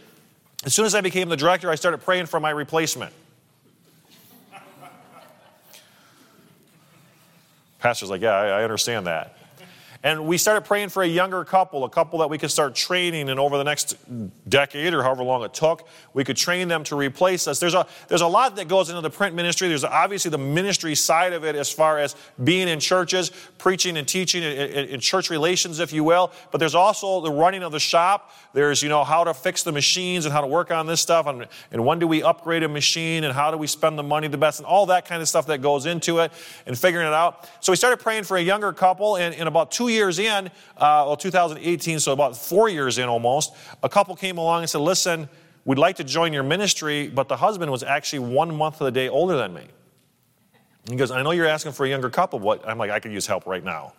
As 0.63 0.73
soon 0.73 0.85
as 0.85 0.95
I 0.95 1.01
became 1.01 1.27
the 1.27 1.35
director, 1.35 1.69
I 1.69 1.75
started 1.75 1.97
praying 1.97 2.27
for 2.27 2.39
my 2.39 2.51
replacement. 2.51 3.11
Pastor's 7.85 8.09
like, 8.09 8.21
yeah, 8.21 8.31
I, 8.31 8.63
understand 8.63 9.05
that. 9.05 9.35
And 10.03 10.27
we 10.27 10.37
started 10.37 10.65
praying 10.65 10.89
for 10.89 11.03
a 11.03 11.07
younger 11.07 11.43
couple, 11.43 11.83
a 11.83 11.89
couple 11.89 12.19
that 12.19 12.29
we 12.29 12.37
could 12.37 12.51
start 12.51 12.75
training, 12.75 13.29
and 13.29 13.39
over 13.39 13.57
the 13.57 13.63
next 13.63 13.95
decade 14.47 14.93
or 14.93 15.01
however 15.01 15.23
long 15.23 15.43
it 15.43 15.53
took, 15.53 15.87
we 16.13 16.23
could 16.23 16.37
train 16.37 16.67
them 16.67 16.83
to 16.85 16.95
replace 16.95 17.47
us. 17.47 17.59
There's 17.59 17.73
a, 17.73 17.87
there's 18.07 18.21
a 18.21 18.27
lot 18.27 18.55
that 18.57 18.67
goes 18.67 18.89
into 18.89 19.01
the 19.01 19.09
print 19.09 19.35
ministry. 19.35 19.67
There's 19.67 19.83
obviously 19.83 20.29
the 20.31 20.37
ministry 20.37 20.95
side 20.95 21.33
of 21.33 21.43
it 21.43 21.55
as 21.55 21.71
far 21.71 21.97
as 21.97 22.15
being 22.43 22.67
in 22.67 22.79
churches, 22.79 23.31
preaching 23.57 23.97
and 23.97 24.07
teaching 24.07 24.43
in, 24.43 24.99
church 24.99 25.29
relations, 25.29 25.79
if 25.79 25.91
you 25.91 26.03
will. 26.03 26.31
But 26.51 26.59
there's 26.59 26.75
also 26.75 27.21
the 27.21 27.31
running 27.31 27.63
of 27.63 27.71
the 27.71 27.79
shop. 27.79 28.31
There's, 28.53 28.83
you 28.83 28.89
know, 28.89 29.03
how 29.03 29.23
to 29.23 29.33
fix 29.33 29.63
the 29.63 29.71
machines 29.71 30.25
and 30.25 30.33
how 30.33 30.41
to 30.41 30.47
work 30.47 30.71
on 30.71 30.85
this 30.85 31.01
stuff, 31.01 31.27
and, 31.27 31.47
and 31.71 31.85
when 31.85 31.99
do 31.99 32.07
we 32.07 32.21
upgrade 32.23 32.63
a 32.63 32.69
machine, 32.69 33.23
and 33.23 33.33
how 33.33 33.51
do 33.51 33.57
we 33.57 33.67
spend 33.67 33.97
the 33.97 34.03
money 34.03 34.27
the 34.27 34.37
best, 34.37 34.59
and 34.59 34.65
all 34.65 34.85
that 34.87 35.05
kind 35.05 35.21
of 35.21 35.27
stuff 35.27 35.47
that 35.47 35.61
goes 35.61 35.85
into 35.85 36.19
it, 36.19 36.31
and 36.65 36.77
figuring 36.77 37.07
it 37.07 37.13
out. 37.13 37.49
So 37.59 37.71
we 37.71 37.75
started 37.75 37.97
praying 37.97 38.23
for 38.23 38.37
a 38.37 38.41
younger 38.41 38.71
couple, 38.71 39.17
and 39.17 39.33
in 39.33 39.47
about 39.47 39.71
two 39.71 39.87
years 39.87 39.94
in, 40.19 40.47
uh, 40.77 41.03
well, 41.05 41.17
2018, 41.17 41.99
so 41.99 42.11
about 42.11 42.37
four 42.37 42.69
years 42.69 42.97
in 42.97 43.09
almost, 43.09 43.53
a 43.83 43.89
couple 43.89 44.15
came 44.15 44.37
along 44.37 44.61
and 44.61 44.69
said, 44.69 44.81
Listen, 44.81 45.29
we'd 45.65 45.77
like 45.77 45.95
to 45.97 46.03
join 46.03 46.33
your 46.33 46.43
ministry, 46.43 47.07
but 47.07 47.27
the 47.27 47.37
husband 47.37 47.71
was 47.71 47.83
actually 47.83 48.19
one 48.19 48.55
month 48.55 48.81
of 48.81 48.85
the 48.85 48.91
day 48.91 49.09
older 49.09 49.35
than 49.37 49.53
me. 49.53 49.67
He 50.89 50.95
goes, 50.95 51.11
I 51.11 51.23
know 51.23 51.31
you're 51.31 51.47
asking 51.47 51.71
for 51.71 51.85
a 51.85 51.89
younger 51.89 52.09
couple, 52.09 52.39
but 52.39 52.67
I'm 52.67 52.77
like, 52.77 52.91
I 52.91 52.99
could 52.99 53.11
use 53.11 53.25
help 53.25 53.45
right 53.47 53.63
now. 53.63 53.93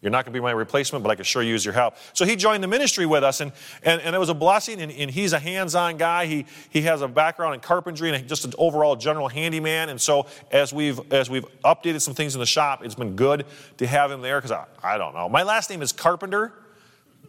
You're 0.00 0.12
not 0.12 0.24
going 0.24 0.32
to 0.32 0.38
be 0.38 0.42
my 0.42 0.52
replacement, 0.52 1.02
but 1.02 1.10
I 1.10 1.16
can 1.16 1.24
sure 1.24 1.42
use 1.42 1.64
your 1.64 1.74
help. 1.74 1.96
So 2.12 2.24
he 2.24 2.36
joined 2.36 2.62
the 2.62 2.68
ministry 2.68 3.04
with 3.04 3.24
us, 3.24 3.40
and, 3.40 3.50
and, 3.82 4.00
and 4.00 4.14
it 4.14 4.18
was 4.18 4.28
a 4.28 4.34
blessing. 4.34 4.80
And, 4.80 4.92
and 4.92 5.10
he's 5.10 5.32
a 5.32 5.40
hands 5.40 5.74
on 5.74 5.96
guy. 5.96 6.26
He, 6.26 6.46
he 6.70 6.82
has 6.82 7.02
a 7.02 7.08
background 7.08 7.54
in 7.54 7.60
carpentry 7.60 8.14
and 8.14 8.28
just 8.28 8.44
an 8.44 8.52
overall 8.58 8.94
general 8.94 9.28
handyman. 9.28 9.88
And 9.88 10.00
so 10.00 10.26
as 10.52 10.72
we've, 10.72 11.00
as 11.12 11.28
we've 11.28 11.46
updated 11.64 12.00
some 12.00 12.14
things 12.14 12.36
in 12.36 12.40
the 12.40 12.46
shop, 12.46 12.84
it's 12.84 12.94
been 12.94 13.16
good 13.16 13.44
to 13.78 13.86
have 13.88 14.12
him 14.12 14.22
there 14.22 14.40
because 14.40 14.52
I, 14.52 14.66
I 14.82 14.98
don't 14.98 15.14
know. 15.14 15.28
My 15.28 15.42
last 15.42 15.68
name 15.68 15.82
is 15.82 15.90
Carpenter. 15.90 16.52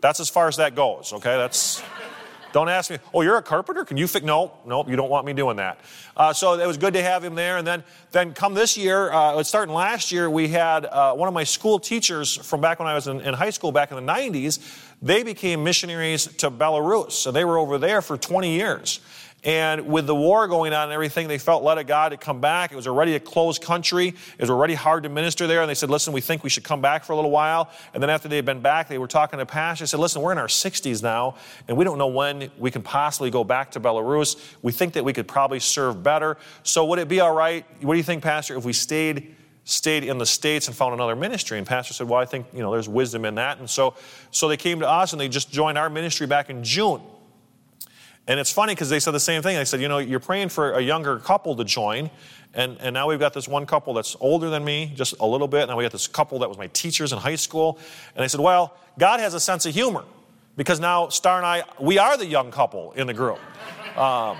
That's 0.01 0.19
as 0.19 0.29
far 0.29 0.47
as 0.47 0.57
that 0.57 0.75
goes, 0.75 1.11
okay? 1.11 1.37
That's. 1.37 1.81
Don't 2.51 2.69
ask 2.69 2.89
me, 2.89 2.97
oh, 3.13 3.21
you're 3.21 3.37
a 3.37 3.43
carpenter? 3.43 3.85
Can 3.85 3.97
you 3.97 4.07
fix? 4.07 4.25
No, 4.25 4.53
no, 4.65 4.85
you 4.87 4.95
don't 4.95 5.09
want 5.09 5.25
me 5.25 5.33
doing 5.33 5.57
that. 5.57 5.79
Uh, 6.17 6.33
so 6.33 6.59
it 6.59 6.65
was 6.65 6.77
good 6.77 6.93
to 6.93 7.03
have 7.03 7.23
him 7.23 7.35
there. 7.35 7.57
And 7.57 7.67
then, 7.67 7.83
then 8.11 8.33
come 8.33 8.53
this 8.53 8.77
year, 8.77 9.11
uh, 9.11 9.41
starting 9.43 9.73
last 9.73 10.11
year, 10.11 10.29
we 10.29 10.47
had 10.47 10.85
uh, 10.85 11.13
one 11.13 11.27
of 11.27 11.33
my 11.33 11.43
school 11.43 11.79
teachers 11.79 12.35
from 12.35 12.61
back 12.61 12.79
when 12.79 12.87
I 12.87 12.95
was 12.95 13.07
in, 13.07 13.21
in 13.21 13.33
high 13.33 13.51
school 13.51 13.71
back 13.71 13.91
in 13.91 14.03
the 14.03 14.11
90s. 14.11 14.59
They 15.01 15.23
became 15.23 15.63
missionaries 15.63 16.25
to 16.37 16.49
Belarus. 16.49 17.11
So 17.11 17.31
they 17.31 17.45
were 17.45 17.57
over 17.57 17.77
there 17.77 18.01
for 18.01 18.17
20 18.17 18.51
years. 18.51 18.99
And 19.43 19.87
with 19.87 20.05
the 20.05 20.15
war 20.15 20.47
going 20.49 20.73
on 20.73 20.83
and 20.83 20.91
everything, 20.91 21.29
they 21.29 21.37
felt 21.37 21.63
led 21.63 21.77
of 21.77 21.87
God 21.87 22.09
to 22.09 22.17
come 22.17 22.41
back. 22.41 22.73
It 22.73 22.75
was 22.75 22.87
already 22.87 23.15
a 23.15 23.19
closed 23.21 23.61
country. 23.61 24.09
It 24.09 24.41
was 24.41 24.49
already 24.49 24.73
hard 24.73 25.03
to 25.03 25.09
minister 25.09 25.47
there. 25.47 25.61
And 25.61 25.69
they 25.69 25.75
said, 25.75 25.89
listen, 25.89 26.11
we 26.11 26.19
think 26.19 26.43
we 26.43 26.49
should 26.49 26.65
come 26.65 26.81
back 26.81 27.05
for 27.05 27.13
a 27.13 27.15
little 27.15 27.31
while. 27.31 27.69
And 27.93 28.03
then 28.03 28.09
after 28.09 28.27
they 28.27 28.35
had 28.35 28.45
been 28.45 28.59
back, 28.59 28.89
they 28.89 28.97
were 28.97 29.07
talking 29.07 29.39
to 29.39 29.45
Pastor. 29.45 29.83
They 29.83 29.87
said, 29.87 29.99
listen, 30.01 30.21
we're 30.21 30.33
in 30.33 30.37
our 30.37 30.47
60s 30.47 31.01
now, 31.01 31.35
and 31.69 31.77
we 31.77 31.85
don't 31.85 31.97
know 31.97 32.07
when 32.07 32.51
we 32.57 32.69
can 32.69 32.81
possibly 32.81 33.29
go 33.29 33.45
back 33.45 33.71
to 33.71 33.79
Belarus. 33.79 34.35
We 34.61 34.73
think 34.73 34.93
that 34.93 35.05
we 35.05 35.13
could 35.13 35.27
probably 35.27 35.61
serve 35.61 36.03
better. 36.03 36.37
So 36.63 36.83
would 36.85 36.99
it 36.99 37.07
be 37.07 37.21
all 37.21 37.33
right? 37.33 37.65
What 37.81 37.93
do 37.93 37.97
you 37.97 38.03
think, 38.03 38.23
Pastor, 38.23 38.57
if 38.57 38.65
we 38.65 38.73
stayed 38.73 39.35
stayed 39.65 40.03
in 40.03 40.17
the 40.17 40.25
states 40.25 40.67
and 40.67 40.75
found 40.75 40.95
another 40.95 41.15
ministry 41.15 41.59
and 41.59 41.67
pastor 41.67 41.93
said 41.93 42.07
well 42.07 42.19
i 42.19 42.25
think 42.25 42.47
you 42.53 42.59
know 42.59 42.71
there's 42.71 42.89
wisdom 42.89 43.23
in 43.23 43.35
that 43.35 43.59
and 43.59 43.69
so 43.69 43.93
so 44.31 44.47
they 44.47 44.57
came 44.57 44.79
to 44.79 44.89
us 44.89 45.11
and 45.11 45.21
they 45.21 45.27
just 45.27 45.51
joined 45.51 45.77
our 45.77 45.91
ministry 45.91 46.25
back 46.25 46.49
in 46.49 46.63
june 46.63 46.99
and 48.29 48.39
it's 48.39 48.51
funny 48.51 48.75
because 48.75 48.91
they 48.91 48.99
said 48.99 49.11
the 49.11 49.19
same 49.19 49.41
thing. 49.41 49.55
They 49.55 49.65
said, 49.65 49.81
you 49.81 49.87
know, 49.87 49.97
you're 49.97 50.19
praying 50.19 50.49
for 50.49 50.73
a 50.73 50.81
younger 50.81 51.17
couple 51.17 51.55
to 51.55 51.63
join. 51.63 52.11
And, 52.53 52.77
and 52.79 52.93
now 52.93 53.09
we've 53.09 53.19
got 53.19 53.33
this 53.33 53.47
one 53.47 53.65
couple 53.65 53.95
that's 53.95 54.15
older 54.19 54.51
than 54.51 54.63
me, 54.63 54.91
just 54.93 55.15
a 55.19 55.25
little 55.25 55.47
bit. 55.47 55.67
Now 55.67 55.75
we 55.75 55.83
got 55.83 55.91
this 55.91 56.07
couple 56.07 56.37
that 56.39 56.47
was 56.47 56.57
my 56.59 56.67
teachers 56.67 57.11
in 57.11 57.17
high 57.17 57.35
school. 57.35 57.79
And 58.15 58.23
I 58.23 58.27
said, 58.27 58.39
well, 58.39 58.77
God 58.99 59.19
has 59.19 59.33
a 59.33 59.39
sense 59.39 59.65
of 59.65 59.73
humor 59.73 60.05
because 60.57 60.79
now 60.79 61.09
Star 61.09 61.37
and 61.37 61.45
I, 61.45 61.63
we 61.79 61.97
are 61.97 62.17
the 62.17 62.25
young 62.27 62.51
couple 62.51 62.91
in 62.91 63.07
the 63.07 63.15
group. 63.15 63.39
Um, 63.97 64.37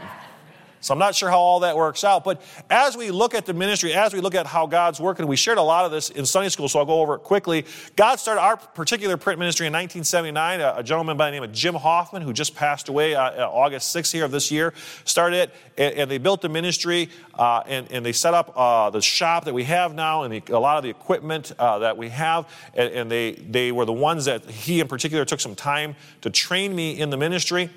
so 0.81 0.93
I'm 0.93 0.99
not 0.99 1.15
sure 1.15 1.29
how 1.29 1.39
all 1.39 1.59
that 1.61 1.75
works 1.75 2.03
out. 2.03 2.23
But 2.23 2.41
as 2.69 2.95
we 2.95 3.11
look 3.11 3.33
at 3.33 3.45
the 3.45 3.53
ministry, 3.53 3.93
as 3.93 4.13
we 4.13 4.21
look 4.21 4.35
at 4.35 4.45
how 4.45 4.65
God's 4.65 4.99
working, 4.99 5.27
we 5.27 5.35
shared 5.35 5.57
a 5.57 5.63
lot 5.63 5.85
of 5.85 5.91
this 5.91 6.09
in 6.09 6.25
Sunday 6.25 6.49
school, 6.49 6.69
so 6.69 6.79
I'll 6.79 6.85
go 6.85 7.01
over 7.01 7.15
it 7.15 7.19
quickly. 7.19 7.65
God 7.95 8.15
started 8.17 8.41
our 8.41 8.57
particular 8.57 9.17
print 9.17 9.39
ministry 9.39 9.67
in 9.67 9.73
1979. 9.73 10.61
A, 10.61 10.83
gentleman 10.83 11.17
by 11.17 11.29
the 11.29 11.31
name 11.31 11.43
of 11.43 11.51
Jim 11.51 11.75
Hoffman, 11.75 12.21
who 12.21 12.33
just 12.33 12.55
passed 12.55 12.89
away 12.89 13.13
uh, 13.13 13.43
uh 13.43 13.49
August 13.51 13.95
6th 13.95 14.11
here 14.11 14.25
of 14.25 14.31
this 14.31 14.51
year, 14.51 14.73
started 15.03 15.37
it, 15.37 15.53
and, 15.77 15.95
and 15.95 16.11
they 16.11 16.17
built 16.17 16.41
the 16.41 16.49
ministry, 16.49 17.09
uh, 17.35 17.61
and, 17.67 17.91
and, 17.91 18.05
they 18.05 18.11
set 18.11 18.33
up 18.33 18.53
uh, 18.55 18.89
the 18.89 19.01
shop 19.01 19.45
that 19.45 19.53
we 19.53 19.65
have 19.65 19.93
now, 19.93 20.23
and 20.23 20.33
the, 20.33 20.53
a 20.53 20.59
lot 20.59 20.77
of 20.77 20.83
the 20.83 20.89
equipment 20.89 21.51
uh, 21.59 21.79
that 21.79 21.97
we 21.97 22.09
have, 22.09 22.49
and, 22.73 22.93
and 22.93 23.11
they, 23.11 23.33
they 23.33 23.71
were 23.71 23.85
the 23.85 23.93
ones 23.93 24.25
that 24.25 24.45
he 24.45 24.79
in 24.79 24.87
particular 24.87 25.25
took 25.25 25.39
some 25.39 25.55
time 25.55 25.95
to 26.21 26.29
train 26.29 26.75
me 26.75 26.99
in 26.99 27.09
the 27.09 27.17
ministry. 27.17 27.69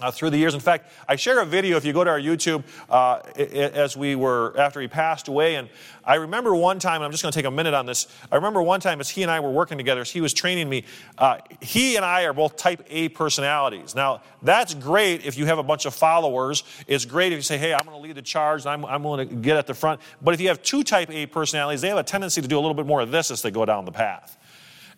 Uh, 0.00 0.10
through 0.10 0.30
the 0.30 0.38
years. 0.38 0.54
In 0.54 0.60
fact, 0.60 0.90
I 1.08 1.16
share 1.16 1.40
a 1.40 1.46
video 1.46 1.76
if 1.76 1.84
you 1.84 1.92
go 1.92 2.04
to 2.04 2.10
our 2.10 2.20
YouTube 2.20 2.64
uh, 2.88 3.20
as 3.36 3.96
we 3.96 4.14
were 4.14 4.54
after 4.58 4.80
he 4.80 4.88
passed 4.88 5.28
away. 5.28 5.56
And 5.56 5.68
I 6.04 6.16
remember 6.16 6.54
one 6.54 6.78
time, 6.78 7.02
I'm 7.02 7.10
just 7.10 7.22
going 7.22 7.32
to 7.32 7.38
take 7.38 7.46
a 7.46 7.50
minute 7.50 7.74
on 7.74 7.86
this. 7.86 8.06
I 8.30 8.36
remember 8.36 8.62
one 8.62 8.80
time 8.80 9.00
as 9.00 9.08
he 9.08 9.22
and 9.22 9.30
I 9.30 9.40
were 9.40 9.50
working 9.50 9.78
together, 9.78 10.00
as 10.00 10.10
he 10.10 10.20
was 10.20 10.32
training 10.32 10.68
me, 10.68 10.84
uh, 11.18 11.38
he 11.60 11.96
and 11.96 12.04
I 12.04 12.24
are 12.24 12.32
both 12.32 12.56
type 12.56 12.84
A 12.88 13.08
personalities. 13.10 13.94
Now, 13.94 14.22
that's 14.42 14.74
great 14.74 15.26
if 15.26 15.36
you 15.36 15.46
have 15.46 15.58
a 15.58 15.62
bunch 15.62 15.86
of 15.86 15.94
followers. 15.94 16.64
It's 16.86 17.04
great 17.04 17.32
if 17.32 17.36
you 17.36 17.42
say, 17.42 17.58
hey, 17.58 17.74
I'm 17.74 17.84
going 17.84 17.96
to 17.96 18.02
lead 18.02 18.14
the 18.14 18.22
charge 18.22 18.62
and 18.62 18.70
I'm, 18.70 18.84
I'm 18.84 19.02
going 19.02 19.28
to 19.28 19.34
get 19.34 19.56
at 19.56 19.66
the 19.66 19.74
front. 19.74 20.00
But 20.22 20.34
if 20.34 20.40
you 20.40 20.48
have 20.48 20.62
two 20.62 20.82
type 20.82 21.10
A 21.10 21.26
personalities, 21.26 21.80
they 21.80 21.88
have 21.88 21.98
a 21.98 22.02
tendency 22.02 22.40
to 22.40 22.48
do 22.48 22.58
a 22.58 22.60
little 22.60 22.74
bit 22.74 22.86
more 22.86 23.00
of 23.00 23.10
this 23.10 23.30
as 23.30 23.42
they 23.42 23.50
go 23.50 23.64
down 23.64 23.84
the 23.84 23.92
path. 23.92 24.36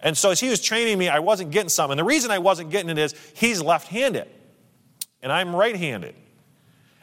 And 0.02 0.16
so 0.16 0.30
as 0.30 0.40
he 0.40 0.49
was 0.49 0.62
training 0.62 0.99
me, 0.99 1.09
I 1.09 1.19
wasn't 1.19 1.50
getting 1.50 1.69
some. 1.69 1.90
And 1.90 2.00
the 2.00 2.04
reason 2.04 2.30
I 2.30 2.38
wasn't 2.38 2.71
getting 2.71 2.88
it 2.88 2.97
is 2.97 3.14
he's 3.35 3.61
left 3.61 3.88
handed 3.88 4.28
and 5.22 5.32
I'm 5.32 5.54
right 5.54 5.76
handed. 5.76 6.14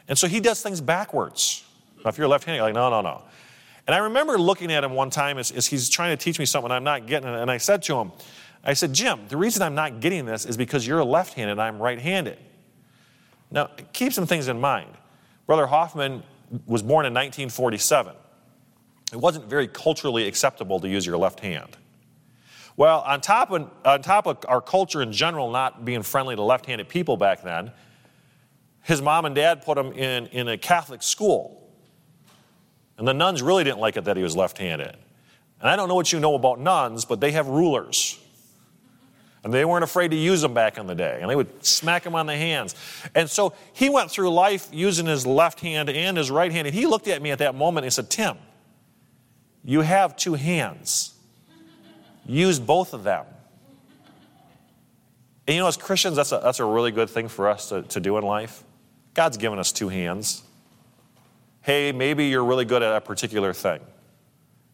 And 0.08 0.18
so 0.18 0.26
he 0.26 0.40
does 0.40 0.62
things 0.62 0.80
backwards. 0.80 1.64
Now, 2.04 2.10
if 2.10 2.18
you're 2.18 2.28
left 2.28 2.44
handed, 2.44 2.58
you're 2.58 2.66
like, 2.66 2.74
no, 2.74 2.90
no, 2.90 3.00
no. 3.00 3.22
And 3.86 3.94
I 3.94 3.98
remember 3.98 4.38
looking 4.38 4.72
at 4.72 4.84
him 4.84 4.92
one 4.92 5.10
time 5.10 5.38
as, 5.38 5.50
as 5.50 5.66
he's 5.66 5.88
trying 5.88 6.16
to 6.16 6.22
teach 6.22 6.38
me 6.38 6.44
something 6.44 6.70
I'm 6.70 6.84
not 6.84 7.06
getting. 7.06 7.28
And 7.28 7.50
I 7.50 7.56
said 7.56 7.82
to 7.84 7.96
him, 7.96 8.12
I 8.64 8.74
said, 8.74 8.92
Jim, 8.92 9.20
the 9.28 9.36
reason 9.36 9.62
I'm 9.62 9.74
not 9.74 10.00
getting 10.00 10.26
this 10.26 10.44
is 10.44 10.56
because 10.56 10.86
you're 10.86 11.02
left 11.04 11.34
handed 11.34 11.52
and 11.52 11.62
I'm 11.62 11.80
right 11.80 11.98
handed. 11.98 12.38
Now, 13.50 13.70
keep 13.92 14.12
some 14.12 14.26
things 14.26 14.48
in 14.48 14.60
mind. 14.60 14.90
Brother 15.46 15.66
Hoffman 15.66 16.22
was 16.66 16.82
born 16.82 17.06
in 17.06 17.14
1947. 17.14 18.14
It 19.12 19.16
wasn't 19.16 19.46
very 19.46 19.68
culturally 19.68 20.26
acceptable 20.26 20.80
to 20.80 20.88
use 20.88 21.06
your 21.06 21.16
left 21.16 21.40
hand. 21.40 21.76
Well, 22.76 23.00
on 23.00 23.20
top, 23.20 23.50
of, 23.50 23.70
on 23.84 24.02
top 24.02 24.26
of 24.26 24.38
our 24.46 24.60
culture 24.60 25.02
in 25.02 25.12
general 25.12 25.50
not 25.50 25.84
being 25.84 26.02
friendly 26.02 26.36
to 26.36 26.42
left 26.42 26.66
handed 26.66 26.88
people 26.88 27.16
back 27.16 27.42
then, 27.42 27.72
his 28.82 29.02
mom 29.02 29.24
and 29.24 29.34
dad 29.34 29.62
put 29.62 29.76
him 29.76 29.92
in, 29.92 30.26
in 30.28 30.48
a 30.48 30.56
Catholic 30.56 31.02
school. 31.02 31.68
And 32.96 33.06
the 33.06 33.14
nuns 33.14 33.42
really 33.42 33.64
didn't 33.64 33.80
like 33.80 33.96
it 33.96 34.04
that 34.04 34.16
he 34.16 34.22
was 34.22 34.36
left 34.36 34.58
handed. 34.58 34.96
And 35.60 35.68
I 35.68 35.76
don't 35.76 35.88
know 35.88 35.94
what 35.94 36.12
you 36.12 36.20
know 36.20 36.34
about 36.34 36.60
nuns, 36.60 37.04
but 37.04 37.20
they 37.20 37.32
have 37.32 37.46
rulers. 37.46 38.18
And 39.44 39.52
they 39.52 39.64
weren't 39.64 39.84
afraid 39.84 40.10
to 40.10 40.16
use 40.16 40.40
them 40.40 40.52
back 40.52 40.78
in 40.78 40.86
the 40.86 40.94
day. 40.94 41.18
And 41.20 41.30
they 41.30 41.36
would 41.36 41.64
smack 41.64 42.04
him 42.04 42.14
on 42.14 42.26
the 42.26 42.36
hands. 42.36 42.74
And 43.14 43.30
so 43.30 43.54
he 43.72 43.88
went 43.88 44.10
through 44.10 44.30
life 44.30 44.68
using 44.72 45.06
his 45.06 45.26
left 45.26 45.60
hand 45.60 45.88
and 45.88 46.16
his 46.16 46.30
right 46.30 46.50
hand. 46.50 46.66
And 46.66 46.74
he 46.74 46.86
looked 46.86 47.08
at 47.08 47.22
me 47.22 47.30
at 47.30 47.38
that 47.38 47.54
moment 47.54 47.84
and 47.84 47.92
said, 47.92 48.10
Tim, 48.10 48.36
you 49.64 49.80
have 49.80 50.16
two 50.16 50.34
hands. 50.34 51.14
Use 52.26 52.58
both 52.58 52.94
of 52.94 53.04
them. 53.04 53.24
And 55.46 55.54
you 55.54 55.62
know, 55.62 55.68
as 55.68 55.76
Christians, 55.78 56.16
that's 56.16 56.32
a, 56.32 56.40
that's 56.42 56.60
a 56.60 56.64
really 56.64 56.90
good 56.90 57.08
thing 57.08 57.28
for 57.28 57.48
us 57.48 57.70
to, 57.70 57.82
to 57.82 58.00
do 58.00 58.18
in 58.18 58.24
life. 58.24 58.64
God's 59.14 59.36
given 59.36 59.58
us 59.58 59.72
two 59.72 59.88
hands. 59.88 60.42
Hey, 61.62 61.92
maybe 61.92 62.26
you're 62.26 62.44
really 62.44 62.64
good 62.64 62.82
at 62.82 62.94
a 62.94 63.00
particular 63.00 63.52
thing. 63.52 63.80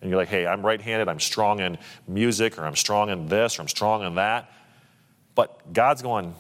And 0.00 0.10
you're 0.10 0.18
like, 0.18 0.28
hey, 0.28 0.46
I'm 0.46 0.64
right 0.64 0.80
handed, 0.80 1.08
I'm 1.08 1.18
strong 1.18 1.60
in 1.60 1.78
music, 2.06 2.58
or 2.58 2.64
I'm 2.64 2.76
strong 2.76 3.08
in 3.08 3.26
this, 3.26 3.58
or 3.58 3.62
I'm 3.62 3.68
strong 3.68 4.04
in 4.04 4.16
that. 4.16 4.52
But 5.34 5.72
God's 5.72 6.02
going, 6.02 6.34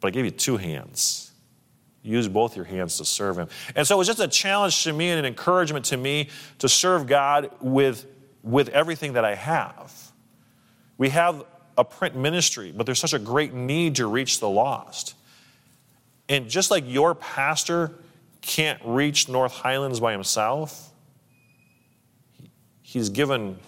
but 0.00 0.08
I 0.08 0.10
gave 0.10 0.24
you 0.24 0.32
two 0.32 0.56
hands. 0.56 1.30
Use 2.02 2.26
both 2.26 2.56
your 2.56 2.64
hands 2.64 2.98
to 2.98 3.04
serve 3.04 3.38
Him. 3.38 3.48
And 3.76 3.86
so 3.86 3.94
it 3.94 3.98
was 3.98 4.08
just 4.08 4.18
a 4.18 4.26
challenge 4.26 4.82
to 4.82 4.92
me 4.92 5.10
and 5.10 5.20
an 5.20 5.24
encouragement 5.24 5.84
to 5.86 5.96
me 5.96 6.28
to 6.58 6.68
serve 6.68 7.06
God 7.06 7.50
with, 7.60 8.04
with 8.42 8.68
everything 8.70 9.12
that 9.12 9.24
I 9.24 9.36
have. 9.36 9.92
We 10.98 11.10
have 11.10 11.44
a 11.78 11.84
print 11.84 12.16
ministry, 12.16 12.72
but 12.76 12.86
there's 12.86 12.98
such 12.98 13.14
a 13.14 13.18
great 13.18 13.54
need 13.54 13.96
to 13.96 14.06
reach 14.06 14.40
the 14.40 14.48
lost. 14.48 15.14
And 16.32 16.48
just 16.48 16.70
like 16.70 16.84
your 16.86 17.14
pastor 17.14 17.92
can't 18.40 18.80
reach 18.86 19.28
North 19.28 19.52
Highlands 19.52 20.00
by 20.00 20.12
himself, 20.12 20.90
he's 22.80 23.10
given 23.10 23.58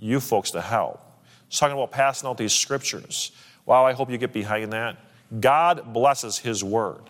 you 0.00 0.18
folks 0.18 0.50
to 0.50 0.60
help. 0.60 1.00
He's 1.48 1.60
talking 1.60 1.76
about 1.76 1.92
passing 1.92 2.28
out 2.28 2.38
these 2.38 2.52
scriptures. 2.52 3.30
Wow, 3.66 3.86
I 3.86 3.92
hope 3.92 4.10
you 4.10 4.18
get 4.18 4.32
behind 4.32 4.72
that. 4.72 4.96
God 5.38 5.92
blesses 5.92 6.38
his 6.38 6.64
word. 6.64 7.02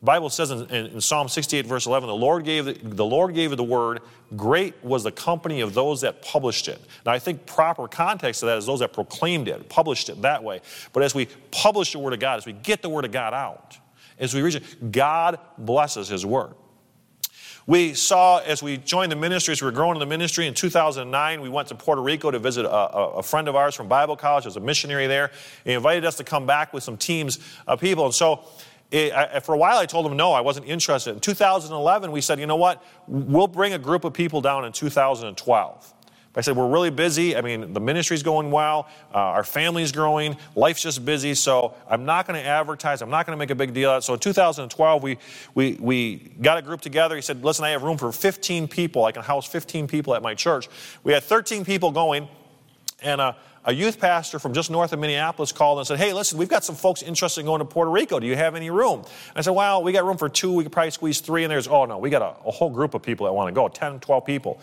The 0.00 0.06
Bible 0.06 0.28
says 0.28 0.50
in, 0.50 0.66
in, 0.70 0.86
in 0.86 1.00
Psalm 1.00 1.28
68, 1.28 1.64
verse 1.64 1.86
11, 1.86 2.08
the 2.08 2.16
Lord, 2.16 2.44
gave 2.44 2.64
the, 2.64 2.72
the 2.72 3.04
Lord 3.04 3.32
gave 3.32 3.56
the 3.56 3.62
word, 3.62 4.00
great 4.34 4.74
was 4.82 5.04
the 5.04 5.12
company 5.12 5.60
of 5.60 5.72
those 5.72 6.00
that 6.00 6.20
published 6.20 6.66
it. 6.66 6.80
Now, 7.06 7.12
I 7.12 7.20
think 7.20 7.46
proper 7.46 7.86
context 7.86 8.42
of 8.42 8.48
that 8.48 8.58
is 8.58 8.66
those 8.66 8.80
that 8.80 8.92
proclaimed 8.92 9.46
it, 9.46 9.68
published 9.68 10.08
it 10.08 10.20
that 10.22 10.42
way. 10.42 10.62
But 10.92 11.04
as 11.04 11.14
we 11.14 11.28
publish 11.52 11.92
the 11.92 12.00
word 12.00 12.12
of 12.12 12.18
God, 12.18 12.38
as 12.38 12.44
we 12.44 12.54
get 12.54 12.82
the 12.82 12.88
word 12.88 13.04
of 13.04 13.12
God 13.12 13.32
out, 13.32 13.78
as 14.18 14.34
we 14.34 14.42
reach 14.42 14.54
it, 14.54 14.92
God 14.92 15.38
blesses 15.58 16.08
his 16.08 16.24
word. 16.24 16.54
We 17.66 17.94
saw 17.94 18.38
as 18.40 18.62
we 18.62 18.76
joined 18.76 19.10
the 19.10 19.16
ministry, 19.16 19.52
as 19.52 19.62
we 19.62 19.66
were 19.66 19.72
growing 19.72 19.96
in 19.96 20.00
the 20.00 20.06
ministry 20.06 20.46
in 20.46 20.52
2009, 20.52 21.40
we 21.40 21.48
went 21.48 21.68
to 21.68 21.74
Puerto 21.74 22.02
Rico 22.02 22.30
to 22.30 22.38
visit 22.38 22.66
a, 22.66 22.70
a 22.70 23.22
friend 23.22 23.48
of 23.48 23.56
ours 23.56 23.74
from 23.74 23.88
Bible 23.88 24.16
college, 24.16 24.44
as 24.44 24.56
a 24.56 24.60
missionary 24.60 25.06
there. 25.06 25.30
He 25.64 25.72
invited 25.72 26.04
us 26.04 26.16
to 26.16 26.24
come 26.24 26.44
back 26.46 26.74
with 26.74 26.82
some 26.82 26.98
teams 26.98 27.38
of 27.66 27.80
people. 27.80 28.04
And 28.04 28.14
so 28.14 28.44
it, 28.90 29.12
I, 29.12 29.40
for 29.40 29.54
a 29.54 29.58
while, 29.58 29.78
I 29.78 29.86
told 29.86 30.04
him 30.04 30.16
no, 30.16 30.32
I 30.32 30.42
wasn't 30.42 30.66
interested. 30.66 31.14
In 31.14 31.20
2011, 31.20 32.12
we 32.12 32.20
said, 32.20 32.38
you 32.38 32.46
know 32.46 32.56
what? 32.56 32.84
We'll 33.08 33.46
bring 33.48 33.72
a 33.72 33.78
group 33.78 34.04
of 34.04 34.12
people 34.12 34.42
down 34.42 34.66
in 34.66 34.72
2012. 34.72 35.94
I 36.36 36.40
said, 36.40 36.56
we're 36.56 36.68
really 36.68 36.90
busy. 36.90 37.36
I 37.36 37.42
mean, 37.42 37.72
the 37.72 37.80
ministry's 37.80 38.24
going 38.24 38.50
well. 38.50 38.88
Uh, 39.14 39.18
our 39.18 39.44
family's 39.44 39.92
growing. 39.92 40.36
Life's 40.56 40.82
just 40.82 41.04
busy. 41.04 41.34
So 41.34 41.74
I'm 41.88 42.04
not 42.04 42.26
going 42.26 42.40
to 42.40 42.46
advertise. 42.46 43.02
I'm 43.02 43.10
not 43.10 43.24
going 43.24 43.36
to 43.36 43.38
make 43.38 43.50
a 43.50 43.54
big 43.54 43.72
deal 43.72 43.90
out. 43.90 43.96
Of 43.96 44.02
it. 44.02 44.06
So 44.06 44.14
in 44.14 44.20
2012, 44.20 45.02
we, 45.02 45.18
we, 45.54 45.78
we 45.80 46.16
got 46.42 46.58
a 46.58 46.62
group 46.62 46.80
together. 46.80 47.14
He 47.14 47.22
said, 47.22 47.44
listen, 47.44 47.64
I 47.64 47.70
have 47.70 47.84
room 47.84 47.98
for 47.98 48.10
15 48.10 48.66
people. 48.66 49.04
I 49.04 49.12
can 49.12 49.22
house 49.22 49.46
15 49.46 49.86
people 49.86 50.14
at 50.14 50.22
my 50.22 50.34
church. 50.34 50.68
We 51.04 51.12
had 51.12 51.22
13 51.22 51.64
people 51.64 51.92
going. 51.92 52.28
And 53.00 53.20
uh, 53.20 53.34
a 53.64 53.72
youth 53.72 54.00
pastor 54.00 54.38
from 54.38 54.54
just 54.54 54.70
north 54.70 54.92
of 54.92 54.98
Minneapolis 54.98 55.52
called 55.52 55.78
and 55.78 55.86
said, 55.86 55.98
Hey, 55.98 56.12
listen, 56.12 56.36
we've 56.36 56.48
got 56.48 56.64
some 56.64 56.74
folks 56.74 57.02
interested 57.02 57.40
in 57.40 57.46
going 57.46 57.60
to 57.60 57.64
Puerto 57.64 57.90
Rico. 57.90 58.18
Do 58.18 58.26
you 58.26 58.36
have 58.36 58.54
any 58.54 58.70
room? 58.70 59.04
I 59.34 59.40
said, 59.40 59.52
Well, 59.52 59.82
we 59.82 59.92
got 59.92 60.04
room 60.04 60.18
for 60.18 60.28
two. 60.28 60.52
We 60.52 60.64
could 60.64 60.72
probably 60.72 60.90
squeeze 60.90 61.20
three. 61.20 61.44
And 61.44 61.50
there's, 61.50 61.68
oh, 61.68 61.84
no, 61.84 61.98
we 61.98 62.10
got 62.10 62.22
a, 62.22 62.48
a 62.48 62.50
whole 62.50 62.70
group 62.70 62.94
of 62.94 63.02
people 63.02 63.26
that 63.26 63.32
want 63.32 63.48
to 63.48 63.52
go 63.52 63.68
10, 63.68 64.00
12 64.00 64.24
people. 64.24 64.60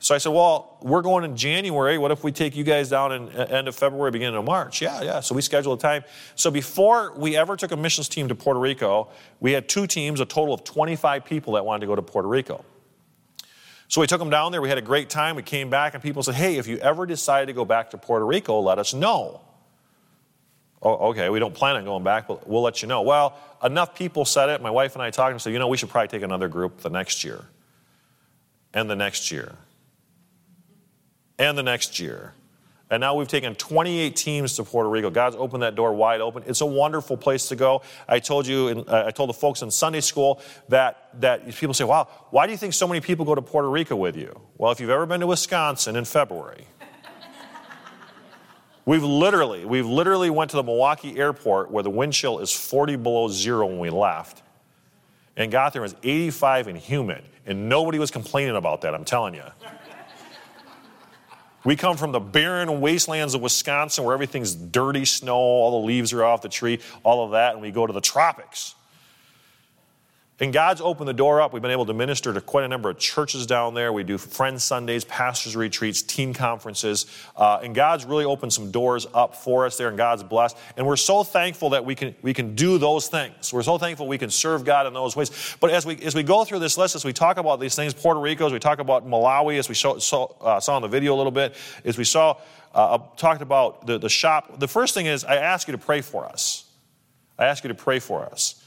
So 0.00 0.14
I 0.14 0.18
said, 0.18 0.32
Well, 0.32 0.78
we're 0.80 1.02
going 1.02 1.24
in 1.24 1.36
January. 1.36 1.98
What 1.98 2.10
if 2.10 2.24
we 2.24 2.32
take 2.32 2.56
you 2.56 2.64
guys 2.64 2.88
down 2.88 3.12
in 3.12 3.28
uh, 3.28 3.46
end 3.50 3.68
of 3.68 3.76
February, 3.76 4.10
beginning 4.10 4.36
of 4.36 4.44
March? 4.44 4.80
Yeah, 4.80 5.02
yeah. 5.02 5.20
So 5.20 5.34
we 5.34 5.42
scheduled 5.42 5.78
a 5.78 5.82
time. 5.82 6.04
So 6.34 6.50
before 6.50 7.12
we 7.16 7.36
ever 7.36 7.54
took 7.54 7.70
a 7.70 7.76
missions 7.76 8.08
team 8.08 8.26
to 8.28 8.34
Puerto 8.34 8.58
Rico, 8.58 9.08
we 9.40 9.52
had 9.52 9.68
two 9.68 9.86
teams, 9.86 10.20
a 10.20 10.24
total 10.24 10.54
of 10.54 10.64
25 10.64 11.24
people 11.24 11.52
that 11.52 11.64
wanted 11.64 11.80
to 11.80 11.86
go 11.86 11.94
to 11.94 12.02
Puerto 12.02 12.28
Rico. 12.28 12.64
So 13.88 14.00
we 14.00 14.06
took 14.06 14.20
them 14.20 14.30
down 14.30 14.52
there. 14.52 14.62
We 14.62 14.70
had 14.70 14.78
a 14.78 14.82
great 14.82 15.10
time. 15.10 15.36
We 15.36 15.42
came 15.42 15.68
back, 15.68 15.92
and 15.94 16.02
people 16.02 16.22
said, 16.22 16.34
Hey, 16.34 16.56
if 16.56 16.66
you 16.66 16.78
ever 16.78 17.04
decide 17.04 17.46
to 17.46 17.52
go 17.52 17.66
back 17.66 17.90
to 17.90 17.98
Puerto 17.98 18.24
Rico, 18.24 18.58
let 18.60 18.78
us 18.78 18.94
know. 18.94 19.42
Oh, 20.82 21.10
okay, 21.10 21.28
we 21.28 21.38
don't 21.40 21.52
plan 21.52 21.76
on 21.76 21.84
going 21.84 22.04
back, 22.04 22.26
but 22.26 22.48
we'll 22.48 22.62
let 22.62 22.80
you 22.80 22.88
know. 22.88 23.02
Well, 23.02 23.36
enough 23.62 23.94
people 23.94 24.24
said 24.24 24.48
it. 24.48 24.62
My 24.62 24.70
wife 24.70 24.94
and 24.94 25.02
I 25.02 25.10
talked 25.10 25.32
and 25.32 25.42
said, 25.42 25.52
You 25.52 25.58
know, 25.58 25.68
we 25.68 25.76
should 25.76 25.90
probably 25.90 26.08
take 26.08 26.22
another 26.22 26.48
group 26.48 26.78
the 26.80 26.88
next 26.88 27.22
year, 27.22 27.44
and 28.72 28.88
the 28.88 28.96
next 28.96 29.30
year, 29.30 29.56
and 31.40 31.56
the 31.56 31.62
next 31.62 31.98
year. 31.98 32.34
And 32.90 33.00
now 33.00 33.14
we've 33.14 33.28
taken 33.28 33.54
28 33.54 34.14
teams 34.14 34.56
to 34.56 34.64
Puerto 34.64 34.90
Rico. 34.90 35.10
God's 35.10 35.36
opened 35.36 35.62
that 35.62 35.74
door 35.74 35.94
wide 35.94 36.20
open. 36.20 36.42
It's 36.46 36.60
a 36.60 36.66
wonderful 36.66 37.16
place 37.16 37.48
to 37.48 37.56
go. 37.56 37.82
I 38.08 38.18
told 38.18 38.46
you, 38.46 38.68
in, 38.68 38.78
uh, 38.80 39.04
I 39.06 39.10
told 39.10 39.30
the 39.30 39.34
folks 39.34 39.62
in 39.62 39.70
Sunday 39.70 40.00
school 40.00 40.42
that, 40.68 41.08
that 41.20 41.48
people 41.54 41.72
say, 41.72 41.84
wow, 41.84 42.08
why 42.30 42.46
do 42.46 42.52
you 42.52 42.58
think 42.58 42.74
so 42.74 42.86
many 42.86 43.00
people 43.00 43.24
go 43.24 43.34
to 43.34 43.42
Puerto 43.42 43.70
Rico 43.70 43.96
with 43.96 44.16
you? 44.16 44.38
Well, 44.58 44.70
if 44.72 44.80
you've 44.80 44.90
ever 44.90 45.06
been 45.06 45.20
to 45.20 45.28
Wisconsin 45.28 45.94
in 45.94 46.04
February, 46.04 46.66
we've 48.84 49.04
literally, 49.04 49.64
we've 49.64 49.86
literally 49.86 50.28
went 50.28 50.50
to 50.50 50.56
the 50.56 50.64
Milwaukee 50.64 51.16
airport 51.16 51.70
where 51.70 51.84
the 51.84 51.90
wind 51.90 52.12
chill 52.12 52.40
is 52.40 52.52
40 52.52 52.96
below 52.96 53.28
zero 53.28 53.66
when 53.66 53.78
we 53.78 53.90
left 53.90 54.42
and 55.36 55.50
got 55.50 55.72
there, 55.72 55.80
was 55.80 55.94
85 56.02 56.66
and 56.66 56.76
humid. 56.76 57.22
And 57.46 57.68
nobody 57.68 57.98
was 57.98 58.10
complaining 58.10 58.56
about 58.56 58.82
that, 58.82 58.94
I'm 58.94 59.04
telling 59.04 59.34
you. 59.34 59.44
We 61.64 61.76
come 61.76 61.96
from 61.96 62.12
the 62.12 62.20
barren 62.20 62.80
wastelands 62.80 63.34
of 63.34 63.42
Wisconsin 63.42 64.04
where 64.04 64.14
everything's 64.14 64.54
dirty 64.54 65.04
snow, 65.04 65.34
all 65.34 65.80
the 65.80 65.86
leaves 65.86 66.12
are 66.12 66.24
off 66.24 66.42
the 66.42 66.48
tree, 66.48 66.80
all 67.02 67.24
of 67.24 67.32
that, 67.32 67.52
and 67.52 67.62
we 67.62 67.70
go 67.70 67.86
to 67.86 67.92
the 67.92 68.00
tropics. 68.00 68.74
And 70.40 70.54
God's 70.54 70.80
opened 70.80 71.06
the 71.06 71.12
door 71.12 71.42
up. 71.42 71.52
We've 71.52 71.60
been 71.60 71.70
able 71.70 71.84
to 71.84 71.92
minister 71.92 72.32
to 72.32 72.40
quite 72.40 72.64
a 72.64 72.68
number 72.68 72.88
of 72.88 72.98
churches 72.98 73.46
down 73.46 73.74
there. 73.74 73.92
We 73.92 74.04
do 74.04 74.16
Friends 74.16 74.64
Sundays, 74.64 75.04
pastors' 75.04 75.54
retreats, 75.54 76.00
teen 76.00 76.32
conferences. 76.32 77.04
Uh, 77.36 77.60
and 77.62 77.74
God's 77.74 78.06
really 78.06 78.24
opened 78.24 78.54
some 78.54 78.70
doors 78.70 79.06
up 79.12 79.36
for 79.36 79.66
us 79.66 79.76
there, 79.76 79.88
and 79.88 79.98
God's 79.98 80.22
blessed. 80.22 80.56
And 80.78 80.86
we're 80.86 80.96
so 80.96 81.22
thankful 81.22 81.70
that 81.70 81.84
we 81.84 81.94
can, 81.94 82.14
we 82.22 82.32
can 82.32 82.54
do 82.54 82.78
those 82.78 83.08
things. 83.08 83.52
We're 83.52 83.62
so 83.62 83.76
thankful 83.76 84.08
we 84.08 84.16
can 84.16 84.30
serve 84.30 84.64
God 84.64 84.86
in 84.86 84.94
those 84.94 85.14
ways. 85.14 85.56
But 85.60 85.70
as 85.70 85.84
we, 85.84 85.96
as 85.98 86.14
we 86.14 86.22
go 86.22 86.44
through 86.44 86.60
this 86.60 86.78
list, 86.78 86.96
as 86.96 87.04
we 87.04 87.12
talk 87.12 87.36
about 87.36 87.60
these 87.60 87.74
things, 87.74 87.92
Puerto 87.92 88.18
Rico, 88.18 88.46
as 88.46 88.52
we 88.52 88.58
talk 88.58 88.78
about 88.78 89.06
Malawi, 89.06 89.58
as 89.58 89.68
we 89.68 89.74
saw, 89.74 89.98
saw, 89.98 90.24
uh, 90.40 90.58
saw 90.58 90.76
in 90.76 90.82
the 90.82 90.88
video 90.88 91.14
a 91.14 91.18
little 91.18 91.32
bit, 91.32 91.54
as 91.84 91.98
we 91.98 92.04
saw, 92.04 92.36
uh, 92.74 92.98
talked 93.16 93.42
about 93.42 93.86
the, 93.86 93.98
the 93.98 94.08
shop, 94.08 94.58
the 94.58 94.68
first 94.68 94.94
thing 94.94 95.06
is 95.06 95.24
I 95.24 95.36
ask 95.36 95.68
you 95.68 95.72
to 95.72 95.78
pray 95.78 96.00
for 96.00 96.24
us. 96.24 96.64
I 97.38 97.46
ask 97.46 97.64
you 97.64 97.68
to 97.68 97.74
pray 97.74 97.98
for 97.98 98.24
us. 98.24 98.59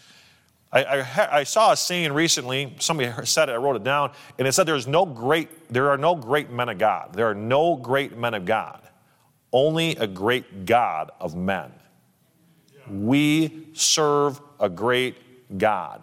I, 0.73 0.83
I, 0.83 1.37
I, 1.39 1.43
saw 1.43 1.71
a 1.71 1.77
saying 1.77 2.11
recently, 2.13 2.75
somebody 2.79 3.11
said 3.25 3.47
it, 3.47 3.51
I 3.51 3.57
wrote 3.57 3.75
it 3.75 3.83
down, 3.83 4.11
and 4.39 4.47
it 4.47 4.53
said 4.53 4.65
there's 4.65 4.87
no 4.87 5.05
great, 5.05 5.71
there 5.71 5.91
are 5.91 5.97
no 5.97 6.15
great 6.15 6.49
men 6.49 6.67
of 6.67 6.79
God. 6.79 7.13
There 7.13 7.29
are 7.29 7.35
no 7.35 7.75
great 7.75 8.17
men 8.17 8.33
of 8.33 8.45
God, 8.45 8.81
only 9.51 9.95
a 9.97 10.07
great 10.07 10.65
God 10.65 11.11
of 11.19 11.35
men. 11.35 11.71
We 12.89 13.67
serve 13.73 14.41
a 14.59 14.67
great 14.67 15.57
God. 15.57 16.01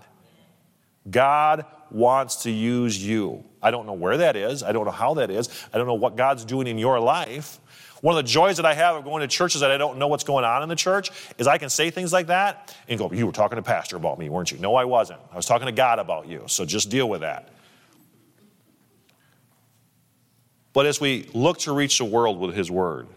God 1.11 1.67
wants 1.91 2.45
to 2.45 2.50
use 2.50 3.05
you. 3.05 3.45
I 3.62 3.71
don't 3.71 3.87
know 3.87 3.93
where 3.93 4.19
that 4.19 4.37
is. 4.37 4.62
I 4.62 4.73
don't 4.73 4.85
know 4.85 4.93
how 4.93 5.15
that 5.15 5.31
is. 5.31 5.49
I 5.73 5.79
don't 5.79 5.87
know 5.87 5.95
what 5.95 6.17
God's 6.17 6.45
doing 6.45 6.67
in 6.67 6.79
your 6.79 7.00
life. 7.00 7.60
One 8.00 8.16
of 8.16 8.25
the 8.25 8.28
joys 8.28 8.57
that 8.57 8.64
I 8.64 8.73
have 8.73 8.97
of 8.97 9.04
going 9.04 9.21
to 9.21 9.28
churches 9.28 9.61
that 9.61 9.71
I 9.71 9.76
don't 9.76 9.99
know 9.99 10.09
what's 10.09 10.25
going 10.25 10.45
on 10.45 10.62
in 10.62 10.69
the 10.69 10.76
church 10.76 11.11
is 11.38 11.47
I 11.47 11.59
can 11.59 11.69
say 11.69 11.90
things 11.90 12.12
like 12.12 12.28
that 12.28 12.75
and 12.88 12.99
go, 12.99 13.12
You 13.12 13.26
were 13.26 13.33
talking 13.33 13.57
to 13.57 13.62
Pastor 13.62 13.97
about 13.97 14.19
me, 14.19 14.28
weren't 14.30 14.50
you? 14.50 14.59
No, 14.59 14.75
I 14.75 14.85
wasn't. 14.85 15.21
I 15.30 15.37
was 15.37 15.47
talking 15.47 15.66
to 15.66 15.73
God 15.73 15.99
about 15.99 16.26
you. 16.26 16.45
So 16.47 16.64
just 16.64 16.88
deal 16.88 17.09
with 17.09 17.21
that. 17.21 17.50
But 20.73 20.87
as 20.87 21.00
we 21.00 21.28
look 21.35 21.59
to 21.61 21.73
reach 21.73 21.99
the 21.99 22.04
world 22.04 22.38
with 22.38 22.54
His 22.54 22.71
Word, 22.71 23.09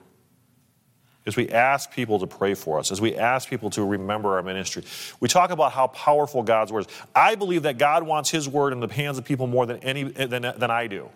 as 1.25 1.37
we 1.37 1.49
ask 1.49 1.91
people 1.91 2.19
to 2.19 2.27
pray 2.27 2.53
for 2.53 2.79
us, 2.79 2.91
as 2.91 2.99
we 2.99 3.15
ask 3.15 3.47
people 3.47 3.69
to 3.71 3.85
remember 3.85 4.35
our 4.35 4.43
ministry, 4.43 4.83
we 5.21 5.29
talk 5.29 5.51
about 5.51 5.71
how 5.71 5.87
powerful 5.87 6.43
God's 6.43 6.73
Word 6.73 6.87
is. 6.87 6.93
I 7.15 7.35
believe 7.35 7.63
that 7.63 7.77
God 7.77 8.03
wants 8.03 8.29
His 8.29 8.49
Word 8.49 8.73
in 8.73 8.81
the 8.81 8.91
hands 8.91 9.17
of 9.17 9.23
people 9.23 9.47
more 9.47 9.65
than, 9.65 9.77
any, 9.77 10.03
than, 10.03 10.41
than 10.41 10.71
I 10.71 10.87
do. 10.87 11.09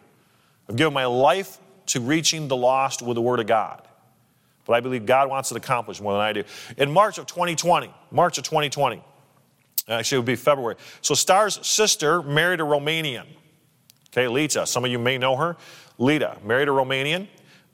I've 0.70 0.76
given 0.76 0.94
my 0.94 1.06
life 1.06 1.60
to 1.88 2.00
reaching 2.00 2.48
the 2.48 2.56
lost 2.56 3.02
with 3.02 3.16
the 3.16 3.22
Word 3.22 3.40
of 3.40 3.48
God. 3.48 3.82
But 4.66 4.74
I 4.74 4.80
believe 4.82 5.06
God 5.06 5.30
wants 5.30 5.52
it 5.52 5.58
accomplished 5.58 6.02
more 6.02 6.14
than 6.14 6.22
I 6.22 6.34
do. 6.34 6.44
In 6.78 6.92
March 6.92 7.18
of 7.18 7.26
2020, 7.26 7.92
March 8.12 8.38
of 8.38 8.44
2020, 8.44 9.02
actually 9.88 10.16
it 10.16 10.20
would 10.20 10.26
be 10.26 10.36
February. 10.36 10.76
So 11.02 11.16
Star's 11.16 11.66
sister 11.66 12.22
married 12.22 12.60
a 12.60 12.64
Romanian. 12.64 13.26
Okay, 14.12 14.28
Lita. 14.28 14.66
Some 14.68 14.84
of 14.84 14.92
you 14.92 15.00
may 15.00 15.18
know 15.18 15.36
her. 15.36 15.56
Lita 15.98 16.38
married 16.44 16.68
a 16.68 16.72
Romanian. 16.72 17.28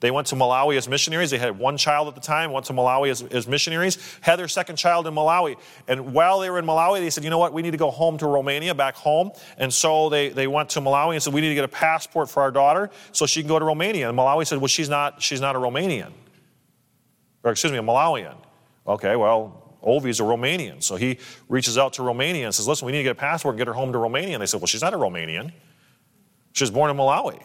They 0.04 0.10
went 0.10 0.26
to 0.26 0.34
Malawi 0.34 0.76
as 0.76 0.86
missionaries. 0.86 1.30
They 1.30 1.38
had 1.38 1.58
one 1.58 1.78
child 1.78 2.08
at 2.08 2.14
the 2.14 2.20
time, 2.20 2.52
went 2.52 2.66
to 2.66 2.74
Malawi 2.74 3.10
as, 3.10 3.22
as, 3.22 3.48
missionaries, 3.48 3.96
had 4.20 4.38
their 4.38 4.48
second 4.48 4.76
child 4.76 5.06
in 5.06 5.14
Malawi. 5.14 5.56
And 5.88 6.12
while 6.12 6.40
they 6.40 6.50
were 6.50 6.58
in 6.58 6.66
Malawi, 6.66 7.00
they 7.00 7.08
said, 7.08 7.24
you 7.24 7.30
know 7.30 7.38
what, 7.38 7.54
we 7.54 7.62
need 7.62 7.70
to 7.70 7.78
go 7.78 7.90
home 7.90 8.18
to 8.18 8.26
Romania, 8.26 8.74
back 8.74 8.96
home. 8.96 9.32
And 9.56 9.72
so 9.72 10.10
they, 10.10 10.28
they 10.28 10.46
went 10.46 10.68
to 10.68 10.82
Malawi 10.82 11.14
and 11.14 11.22
said, 11.22 11.32
we 11.32 11.40
need 11.40 11.48
to 11.48 11.54
get 11.54 11.64
a 11.64 11.68
passport 11.68 12.28
for 12.28 12.42
our 12.42 12.50
daughter 12.50 12.90
so 13.12 13.24
she 13.24 13.40
can 13.40 13.48
go 13.48 13.58
to 13.58 13.64
Romania. 13.64 14.10
And 14.10 14.18
Malawi 14.18 14.46
said, 14.46 14.58
well, 14.58 14.66
she's 14.66 14.90
not, 14.90 15.22
she's 15.22 15.40
not 15.40 15.56
a 15.56 15.58
Romanian. 15.58 16.12
Or 17.42 17.52
excuse 17.52 17.72
me, 17.72 17.78
a 17.78 17.82
Malawian. 17.82 18.36
Okay, 18.86 19.16
well, 19.16 19.78
Ovi's 19.82 20.20
a 20.20 20.24
Romanian. 20.24 20.82
So 20.82 20.96
he 20.96 21.18
reaches 21.48 21.78
out 21.78 21.94
to 21.94 22.02
Romania 22.02 22.44
and 22.44 22.54
says, 22.54 22.68
listen, 22.68 22.84
we 22.84 22.92
need 22.92 22.98
to 22.98 23.04
get 23.04 23.12
a 23.12 23.14
passport 23.14 23.54
and 23.54 23.58
get 23.58 23.68
her 23.68 23.72
home 23.72 23.90
to 23.92 23.98
Romania. 23.98 24.34
And 24.34 24.42
they 24.42 24.46
said, 24.46 24.60
well, 24.60 24.66
she's 24.66 24.82
not 24.82 24.92
a 24.92 24.98
Romanian. 24.98 25.50
She 26.52 26.62
was 26.62 26.70
born 26.70 26.90
in 26.90 26.96
Malawi. 26.98 27.42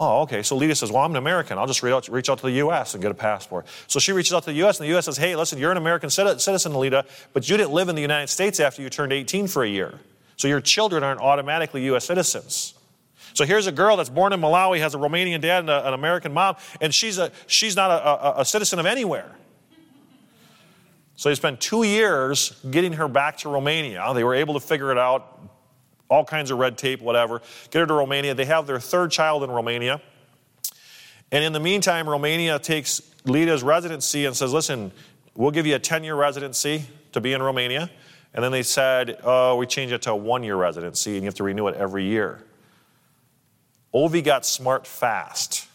Oh, 0.00 0.22
okay. 0.22 0.42
So 0.42 0.56
Lita 0.56 0.74
says, 0.74 0.90
Well, 0.90 1.02
I'm 1.02 1.12
an 1.12 1.16
American. 1.16 1.56
I'll 1.56 1.66
just 1.66 1.82
reach 1.82 1.92
out, 1.92 2.08
reach 2.08 2.28
out 2.28 2.38
to 2.38 2.46
the 2.46 2.52
U.S. 2.52 2.94
and 2.94 3.02
get 3.02 3.12
a 3.12 3.14
passport. 3.14 3.66
So 3.86 4.00
she 4.00 4.12
reaches 4.12 4.32
out 4.32 4.42
to 4.42 4.50
the 4.50 4.56
U.S., 4.58 4.78
and 4.80 4.86
the 4.86 4.90
U.S. 4.90 5.04
says, 5.04 5.16
Hey, 5.16 5.36
listen, 5.36 5.58
you're 5.58 5.70
an 5.70 5.76
American 5.76 6.10
citizen, 6.10 6.74
Lita, 6.74 7.04
but 7.32 7.48
you 7.48 7.56
didn't 7.56 7.72
live 7.72 7.88
in 7.88 7.94
the 7.94 8.02
United 8.02 8.28
States 8.28 8.58
after 8.58 8.82
you 8.82 8.90
turned 8.90 9.12
18 9.12 9.46
for 9.46 9.62
a 9.62 9.68
year. 9.68 10.00
So 10.36 10.48
your 10.48 10.60
children 10.60 11.04
aren't 11.04 11.20
automatically 11.20 11.84
U.S. 11.84 12.04
citizens. 12.06 12.74
So 13.34 13.44
here's 13.44 13.66
a 13.66 13.72
girl 13.72 13.96
that's 13.96 14.10
born 14.10 14.32
in 14.32 14.40
Malawi, 14.40 14.78
has 14.78 14.94
a 14.94 14.98
Romanian 14.98 15.40
dad 15.40 15.60
and 15.60 15.70
a, 15.70 15.88
an 15.88 15.94
American 15.94 16.32
mom, 16.32 16.56
and 16.80 16.94
she's, 16.94 17.18
a, 17.18 17.30
she's 17.46 17.76
not 17.76 17.90
a, 17.90 18.38
a, 18.38 18.40
a 18.40 18.44
citizen 18.44 18.78
of 18.78 18.86
anywhere. 18.86 19.30
So 21.16 21.28
they 21.28 21.34
spent 21.36 21.60
two 21.60 21.84
years 21.84 22.60
getting 22.68 22.94
her 22.94 23.06
back 23.06 23.38
to 23.38 23.48
Romania. 23.48 24.12
They 24.14 24.24
were 24.24 24.34
able 24.34 24.54
to 24.54 24.60
figure 24.60 24.90
it 24.90 24.98
out, 24.98 25.40
all 26.14 26.24
kinds 26.24 26.52
of 26.52 26.58
red 26.58 26.78
tape, 26.78 27.00
whatever. 27.00 27.42
Get 27.70 27.80
her 27.80 27.86
to 27.86 27.94
Romania. 27.94 28.34
They 28.34 28.44
have 28.44 28.66
their 28.66 28.78
third 28.78 29.10
child 29.10 29.42
in 29.42 29.50
Romania. 29.50 30.00
And 31.32 31.42
in 31.42 31.52
the 31.52 31.60
meantime, 31.60 32.08
Romania 32.08 32.60
takes 32.60 33.02
Lita's 33.24 33.64
residency 33.64 34.24
and 34.24 34.36
says, 34.36 34.52
listen, 34.52 34.92
we'll 35.34 35.50
give 35.50 35.66
you 35.66 35.74
a 35.74 35.80
10 35.80 36.04
year 36.04 36.14
residency 36.14 36.84
to 37.12 37.20
be 37.20 37.32
in 37.32 37.42
Romania. 37.42 37.90
And 38.32 38.44
then 38.44 38.52
they 38.52 38.62
said, 38.62 39.18
oh, 39.24 39.56
we 39.56 39.66
change 39.66 39.90
it 39.90 40.02
to 40.02 40.12
a 40.12 40.16
one 40.16 40.44
year 40.44 40.56
residency 40.56 41.14
and 41.14 41.22
you 41.22 41.26
have 41.26 41.34
to 41.34 41.44
renew 41.44 41.66
it 41.66 41.74
every 41.76 42.04
year. 42.04 42.40
Ovi 43.92 44.22
got 44.22 44.46
smart 44.46 44.86
fast. 44.86 45.66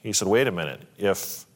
He 0.00 0.12
said, 0.12 0.28
wait 0.28 0.48
a 0.48 0.52
minute, 0.52 0.82
if 0.98 1.46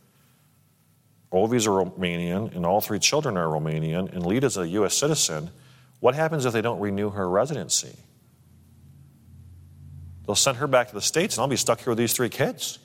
Ovi's 1.33 1.67
a 1.67 1.71
Romanian 1.71 2.55
and 2.55 2.65
all 2.65 2.81
three 2.81 2.99
children 2.99 3.37
are 3.37 3.47
Romanian 3.47 4.11
and 4.15 4.25
Lita's 4.25 4.57
a 4.57 4.69
U.S. 4.69 4.97
citizen, 4.97 5.51
what 6.01 6.15
happens 6.15 6.45
if 6.45 6.53
they 6.53 6.63
don't 6.63 6.81
renew 6.81 7.11
her 7.11 7.29
residency? 7.29 7.97
They'll 10.27 10.35
send 10.35 10.57
her 10.59 10.67
back 10.67 10.89
to 10.89 10.95
the 10.95 11.01
States 11.01 11.37
and 11.37 11.43
I'll 11.43 11.49
be 11.49 11.57
stuck 11.57 11.79
here 11.81 11.91
with 11.91 11.99
these 11.99 12.13
three 12.13 12.29
kids. 12.29 12.79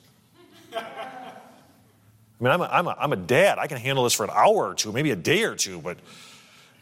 I 0.74 2.44
mean, 2.44 2.52
I'm 2.52 2.60
a, 2.60 2.64
I'm, 2.64 2.86
a, 2.86 2.96
I'm 2.98 3.12
a 3.12 3.16
dad. 3.16 3.58
I 3.58 3.66
can 3.66 3.78
handle 3.78 4.04
this 4.04 4.14
for 4.14 4.24
an 4.24 4.30
hour 4.32 4.68
or 4.68 4.74
two, 4.74 4.92
maybe 4.92 5.10
a 5.10 5.16
day 5.16 5.44
or 5.44 5.54
two, 5.54 5.80
but. 5.80 5.98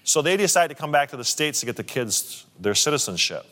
So 0.05 0.23
they 0.23 0.37
decide 0.37 0.69
to 0.69 0.75
come 0.75 0.91
back 0.91 1.11
to 1.11 1.17
the 1.17 1.25
States 1.25 1.61
to 1.61 1.67
get 1.67 1.77
the 1.77 1.85
kids 1.85 2.47
their 2.59 2.75
citizenship 2.75 3.45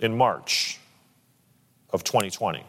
in 0.00 0.16
March 0.16 0.78
of 1.90 2.04
2020. 2.04 2.64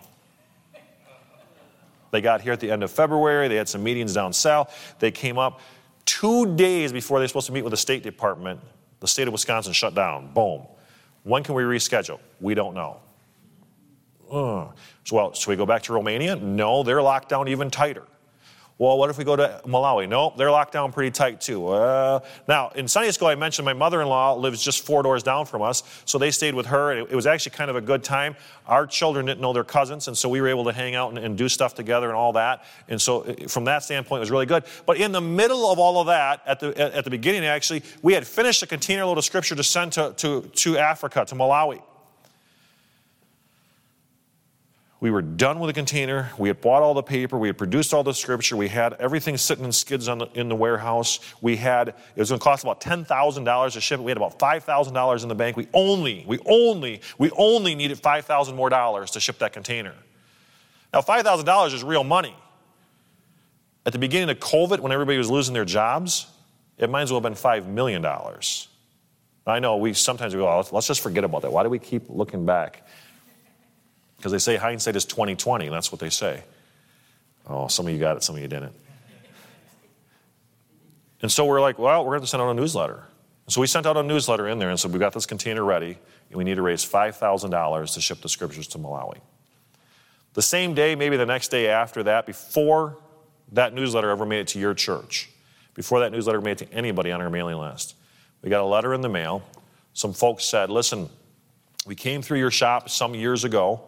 They 2.11 2.21
got 2.21 2.41
here 2.41 2.53
at 2.53 2.59
the 2.59 2.71
end 2.71 2.83
of 2.83 2.91
February. 2.91 3.47
They 3.47 3.55
had 3.55 3.67
some 3.67 3.83
meetings 3.83 4.13
down 4.13 4.31
south. 4.31 4.95
They 4.99 5.11
came 5.11 5.38
up. 5.38 5.59
Two 6.05 6.55
days 6.55 6.93
before 6.93 7.19
they 7.19 7.23
were 7.23 7.27
supposed 7.27 7.47
to 7.47 7.51
meet 7.51 7.63
with 7.63 7.71
the 7.71 7.77
State 7.77 8.03
Department, 8.03 8.61
the 8.99 9.07
state 9.07 9.27
of 9.27 9.33
Wisconsin 9.33 9.73
shut 9.73 9.95
down. 9.95 10.31
Boom. 10.33 10.61
When 11.25 11.41
can 11.41 11.55
we 11.55 11.63
reschedule? 11.63 12.19
We 12.39 12.53
don't 12.53 12.75
know. 12.75 12.99
Uh, 14.31 14.67
so, 15.03 15.15
well, 15.15 15.33
should 15.33 15.49
we 15.49 15.55
go 15.55 15.65
back 15.65 15.81
to 15.83 15.93
Romania? 15.93 16.35
No, 16.35 16.83
they're 16.83 17.01
locked 17.01 17.29
down 17.29 17.47
even 17.47 17.71
tighter. 17.71 18.03
Well, 18.77 18.97
what 18.97 19.09
if 19.09 19.17
we 19.17 19.23
go 19.23 19.38
to 19.38 19.61
Malawi? 19.65 20.09
No, 20.09 20.33
they're 20.38 20.51
locked 20.51 20.73
down 20.73 20.91
pretty 20.91 21.11
tight 21.11 21.39
too. 21.39 21.69
Uh, 21.69 22.19
now, 22.45 22.71
in 22.75 22.89
Sunday 22.89 23.11
school, 23.11 23.29
I 23.29 23.35
mentioned 23.35 23.65
my 23.65 23.71
mother 23.71 24.01
in 24.01 24.09
law 24.09 24.33
lives 24.33 24.61
just 24.61 24.85
four 24.85 25.01
doors 25.01 25.23
down 25.23 25.45
from 25.45 25.61
us, 25.61 25.83
so 26.03 26.17
they 26.17 26.29
stayed 26.29 26.53
with 26.55 26.65
her. 26.65 26.91
It, 26.91 27.11
it, 27.11 27.15
was 27.15 27.25
actually 27.25 27.53
kind 27.53 27.69
of 27.69 27.77
a 27.77 27.81
good 27.81 28.03
time. 28.03 28.35
Our 28.67 28.85
children 28.85 29.27
didn't 29.27 29.39
know 29.39 29.53
their 29.53 29.63
cousins, 29.63 30.09
and 30.09 30.17
so 30.17 30.27
we 30.27 30.41
were 30.41 30.49
able 30.49 30.65
to 30.65 30.73
hang 30.73 30.93
out 30.93 31.11
and, 31.11 31.17
and 31.17 31.38
do 31.38 31.47
stuff 31.47 31.73
together 31.73 32.07
and 32.07 32.17
all 32.17 32.33
that. 32.33 32.65
And 32.89 33.01
so, 33.01 33.21
uh, 33.21 33.47
from 33.47 33.63
that 33.63 33.83
standpoint, 33.83 34.19
it 34.19 34.23
was 34.23 34.31
really 34.31 34.45
good. 34.45 34.65
But 34.85 34.97
in 34.97 35.13
the 35.13 35.21
middle 35.21 35.71
of 35.71 35.79
all 35.79 36.01
of 36.01 36.07
that, 36.07 36.41
at 36.45 36.59
the, 36.59 36.77
at 36.77 37.05
the 37.05 37.09
beginning, 37.09 37.45
actually, 37.45 37.81
we 38.01 38.11
had 38.11 38.27
finished 38.27 38.61
a 38.61 38.67
container 38.67 39.05
load 39.05 39.17
of 39.17 39.23
scripture 39.23 39.55
to 39.55 39.63
send 39.63 39.93
to, 39.93 40.13
to, 40.17 40.41
to 40.41 40.77
Africa, 40.77 41.23
to 41.23 41.35
Malawi. 41.35 41.81
We 45.05 45.11
were 45.11 45.21
done 45.21 45.59
with 45.59 45.67
the 45.67 45.73
container. 45.73 46.31
We 46.35 46.49
had 46.49 46.61
bought 46.61 46.81
all 46.81 46.95
the 46.95 47.03
paper. 47.03 47.37
We 47.37 47.47
had 47.47 47.59
produced 47.59 47.93
all 47.93 48.03
the 48.03 48.11
scripture. 48.11 48.57
We 48.57 48.69
had 48.69 48.93
everything 48.93 49.37
sitting 49.37 49.63
in 49.63 49.71
skids 49.71 50.07
the, 50.07 50.27
in 50.33 50.49
the 50.49 50.55
warehouse. 50.55 51.19
We 51.41 51.57
had, 51.57 51.89
it 51.89 51.95
was 52.15 52.29
going 52.29 52.39
to 52.39 52.43
cost 52.43 52.63
about 52.63 52.81
$10,000 52.81 53.73
to 53.73 53.81
ship 53.81 53.99
it. 53.99 54.03
We 54.03 54.09
had 54.09 54.17
about 54.17 54.39
$5,000 54.39 55.21
in 55.21 55.29
the 55.29 55.35
bank. 55.35 55.57
We 55.57 55.67
only, 55.75 56.25
we 56.27 56.39
only, 56.47 57.01
we 57.19 57.29
only 57.37 57.75
needed 57.75 57.99
5000 57.99 58.55
more 58.55 58.67
dollars 58.71 59.11
to 59.11 59.19
ship 59.19 59.37
that 59.37 59.53
container. 59.53 59.93
Now, 60.91 61.01
$5,000 61.01 61.73
is 61.75 61.83
real 61.83 62.03
money. 62.03 62.35
At 63.85 63.93
the 63.93 63.99
beginning 63.99 64.31
of 64.31 64.39
COVID, 64.39 64.79
when 64.79 64.91
everybody 64.91 65.19
was 65.19 65.29
losing 65.29 65.53
their 65.53 65.65
jobs, 65.65 66.25
it 66.79 66.89
might 66.89 67.03
as 67.03 67.11
well 67.11 67.21
have 67.21 67.31
been 67.31 67.39
$5 67.39 67.67
million. 67.67 68.03
I 69.45 69.59
know 69.59 69.77
we 69.77 69.93
sometimes 69.93 70.33
we 70.33 70.41
go, 70.41 70.49
oh, 70.49 70.65
let's 70.71 70.87
just 70.87 71.01
forget 71.01 71.23
about 71.23 71.43
that. 71.43 71.51
Why 71.51 71.61
do 71.61 71.69
we 71.69 71.77
keep 71.77 72.09
looking 72.09 72.43
back? 72.43 72.87
Because 74.17 74.32
they 74.32 74.39
say 74.39 74.56
hindsight 74.56 74.95
is 74.95 75.06
2020, 75.06 75.69
that's 75.69 75.91
what 75.91 75.99
they 75.99 76.10
say. 76.10 76.43
Oh, 77.47 77.67
some 77.67 77.88
of 77.88 77.93
you 77.93 77.99
got 77.99 78.17
it, 78.17 78.23
some 78.23 78.36
of 78.36 78.41
you 78.41 78.47
didn't. 78.47 78.73
And 81.21 81.32
so 81.32 81.45
we're 81.45 81.62
like, 81.62 81.80
well, 81.80 82.04
we're 82.06 82.12
going 82.12 82.21
to 82.21 82.28
send 82.28 82.41
out 82.41 82.49
a 82.49 82.54
newsletter. 82.54 83.04
So 83.47 83.62
we 83.62 83.67
sent 83.67 83.86
out 83.86 83.97
a 83.97 84.04
newsletter 84.04 84.47
in 84.47 84.60
there 84.60 84.69
and 84.69 84.80
said, 84.80 84.91
we've 84.91 84.99
got 84.99 85.13
this 85.13 85.25
container 85.25 85.63
ready, 85.63 85.97
and 86.30 86.38
we 86.38 86.43
need 86.43 86.56
to 86.56 86.62
raise 86.62 86.84
$5,000 86.84 87.93
to 87.93 88.01
ship 88.01 88.21
the 88.21 88.30
scriptures 88.30 88.67
to 88.67 88.80
Malawi. 88.80 89.19
The 90.34 90.41
same 90.41 90.73
day, 90.73 90.95
maybe 90.95 91.15
the 91.15 91.25
next 91.25 91.49
day 91.49 91.67
after 91.67 92.04
that, 92.04 92.25
before 92.25 92.97
that 93.51 93.73
newsletter 93.73 94.10
ever 94.10 94.25
made 94.25 94.39
it 94.39 94.47
to 94.49 94.60
your 94.60 94.73
church, 94.73 95.30
before 95.75 95.99
that 96.01 96.12
newsletter 96.12 96.41
made 96.41 96.62
it 96.62 96.67
to 96.67 96.73
anybody 96.73 97.12
on 97.12 97.21
our 97.21 97.30
mailing 97.30 97.58
list, 97.58 97.95
we 98.41 98.49
got 98.49 98.62
a 98.62 98.65
letter 98.65 98.93
in 98.93 99.01
the 99.01 99.10
mail. 99.10 99.43
Some 99.93 100.12
folks 100.12 100.45
said, 100.45 100.69
listen, 100.69 101.10
we 101.86 101.95
came 101.95 102.21
through 102.21 102.39
your 102.39 102.51
shop 102.51 102.89
some 102.89 103.15
years 103.15 103.43
ago 103.43 103.82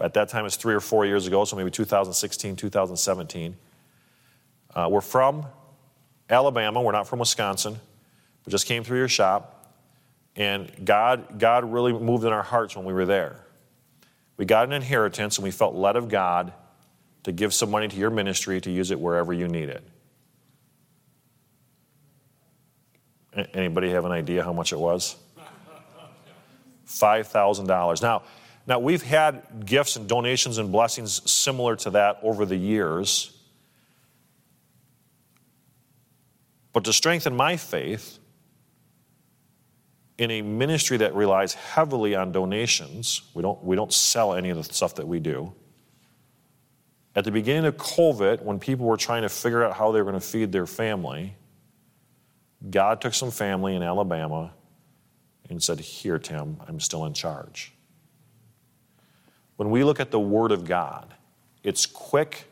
at 0.00 0.14
that 0.14 0.28
time, 0.28 0.46
it's 0.46 0.56
three 0.56 0.74
or 0.74 0.80
four 0.80 1.06
years 1.06 1.26
ago, 1.26 1.44
so 1.44 1.56
maybe 1.56 1.70
2016, 1.70 2.56
2017. 2.56 3.56
Uh, 4.74 4.88
we're 4.90 5.00
from 5.00 5.46
Alabama. 6.28 6.80
We're 6.80 6.92
not 6.92 7.06
from 7.06 7.18
Wisconsin. 7.18 7.78
We 8.46 8.50
just 8.50 8.66
came 8.66 8.82
through 8.82 8.98
your 8.98 9.08
shop, 9.08 9.76
and 10.34 10.70
God, 10.84 11.38
God 11.38 11.70
really 11.70 11.92
moved 11.92 12.24
in 12.24 12.32
our 12.32 12.42
hearts 12.42 12.74
when 12.74 12.84
we 12.84 12.92
were 12.92 13.06
there. 13.06 13.36
We 14.36 14.44
got 14.44 14.66
an 14.66 14.72
inheritance, 14.72 15.38
and 15.38 15.44
we 15.44 15.50
felt 15.50 15.74
led 15.74 15.94
of 15.94 16.08
God 16.08 16.52
to 17.22 17.32
give 17.32 17.54
some 17.54 17.70
money 17.70 17.86
to 17.86 17.96
your 17.96 18.10
ministry 18.10 18.60
to 18.60 18.70
use 18.70 18.90
it 18.90 18.98
wherever 18.98 19.32
you 19.32 19.46
need 19.46 19.68
it. 19.68 19.84
Anybody 23.54 23.90
have 23.90 24.04
an 24.04 24.12
idea 24.12 24.42
how 24.42 24.52
much 24.52 24.72
it 24.72 24.78
was? 24.78 25.16
$5,000. 26.86 28.02
Now, 28.02 28.22
now, 28.66 28.78
we've 28.78 29.02
had 29.02 29.66
gifts 29.66 29.96
and 29.96 30.08
donations 30.08 30.58
and 30.58 30.70
blessings 30.70 31.28
similar 31.30 31.74
to 31.76 31.90
that 31.90 32.18
over 32.22 32.44
the 32.44 32.56
years. 32.56 33.36
But 36.72 36.84
to 36.84 36.92
strengthen 36.92 37.34
my 37.34 37.56
faith 37.56 38.18
in 40.16 40.30
a 40.30 40.42
ministry 40.42 40.96
that 40.98 41.14
relies 41.14 41.54
heavily 41.54 42.14
on 42.14 42.30
donations, 42.30 43.22
we 43.34 43.42
don't, 43.42 43.62
we 43.64 43.74
don't 43.74 43.92
sell 43.92 44.34
any 44.34 44.50
of 44.50 44.56
the 44.56 44.62
stuff 44.62 44.94
that 44.94 45.08
we 45.08 45.18
do. 45.18 45.52
At 47.16 47.24
the 47.24 47.32
beginning 47.32 47.66
of 47.66 47.76
COVID, 47.76 48.42
when 48.42 48.58
people 48.58 48.86
were 48.86 48.96
trying 48.96 49.22
to 49.22 49.28
figure 49.28 49.64
out 49.64 49.74
how 49.74 49.90
they 49.90 50.00
were 50.00 50.10
going 50.10 50.20
to 50.20 50.26
feed 50.26 50.52
their 50.52 50.66
family, 50.66 51.34
God 52.70 53.00
took 53.00 53.12
some 53.12 53.32
family 53.32 53.74
in 53.74 53.82
Alabama 53.82 54.52
and 55.50 55.60
said, 55.62 55.80
Here, 55.80 56.18
Tim, 56.18 56.58
I'm 56.66 56.78
still 56.78 57.04
in 57.04 57.12
charge. 57.12 57.72
When 59.62 59.70
we 59.70 59.84
look 59.84 60.00
at 60.00 60.10
the 60.10 60.18
Word 60.18 60.50
of 60.50 60.64
God, 60.64 61.06
it's 61.62 61.86
quick 61.86 62.46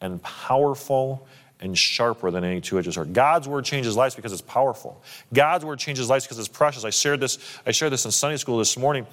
and 0.00 0.22
powerful 0.22 1.28
and 1.60 1.76
sharper 1.76 2.30
than 2.30 2.42
any 2.42 2.62
two-edged 2.62 2.94
sword. 2.94 3.12
God's 3.12 3.46
word 3.46 3.66
changes 3.66 3.96
lives 3.96 4.14
because 4.14 4.32
it's 4.32 4.40
powerful. 4.40 5.02
God's 5.34 5.66
word 5.66 5.78
changes 5.78 6.08
lives 6.08 6.24
because 6.24 6.38
it's 6.38 6.48
precious. 6.48 6.82
I 6.82 6.88
shared 6.88 7.20
this. 7.20 7.36
I 7.66 7.72
shared 7.72 7.92
this 7.92 8.06
in 8.06 8.12
Sunday 8.12 8.38
school 8.38 8.56
this 8.56 8.78
morning 8.78 9.06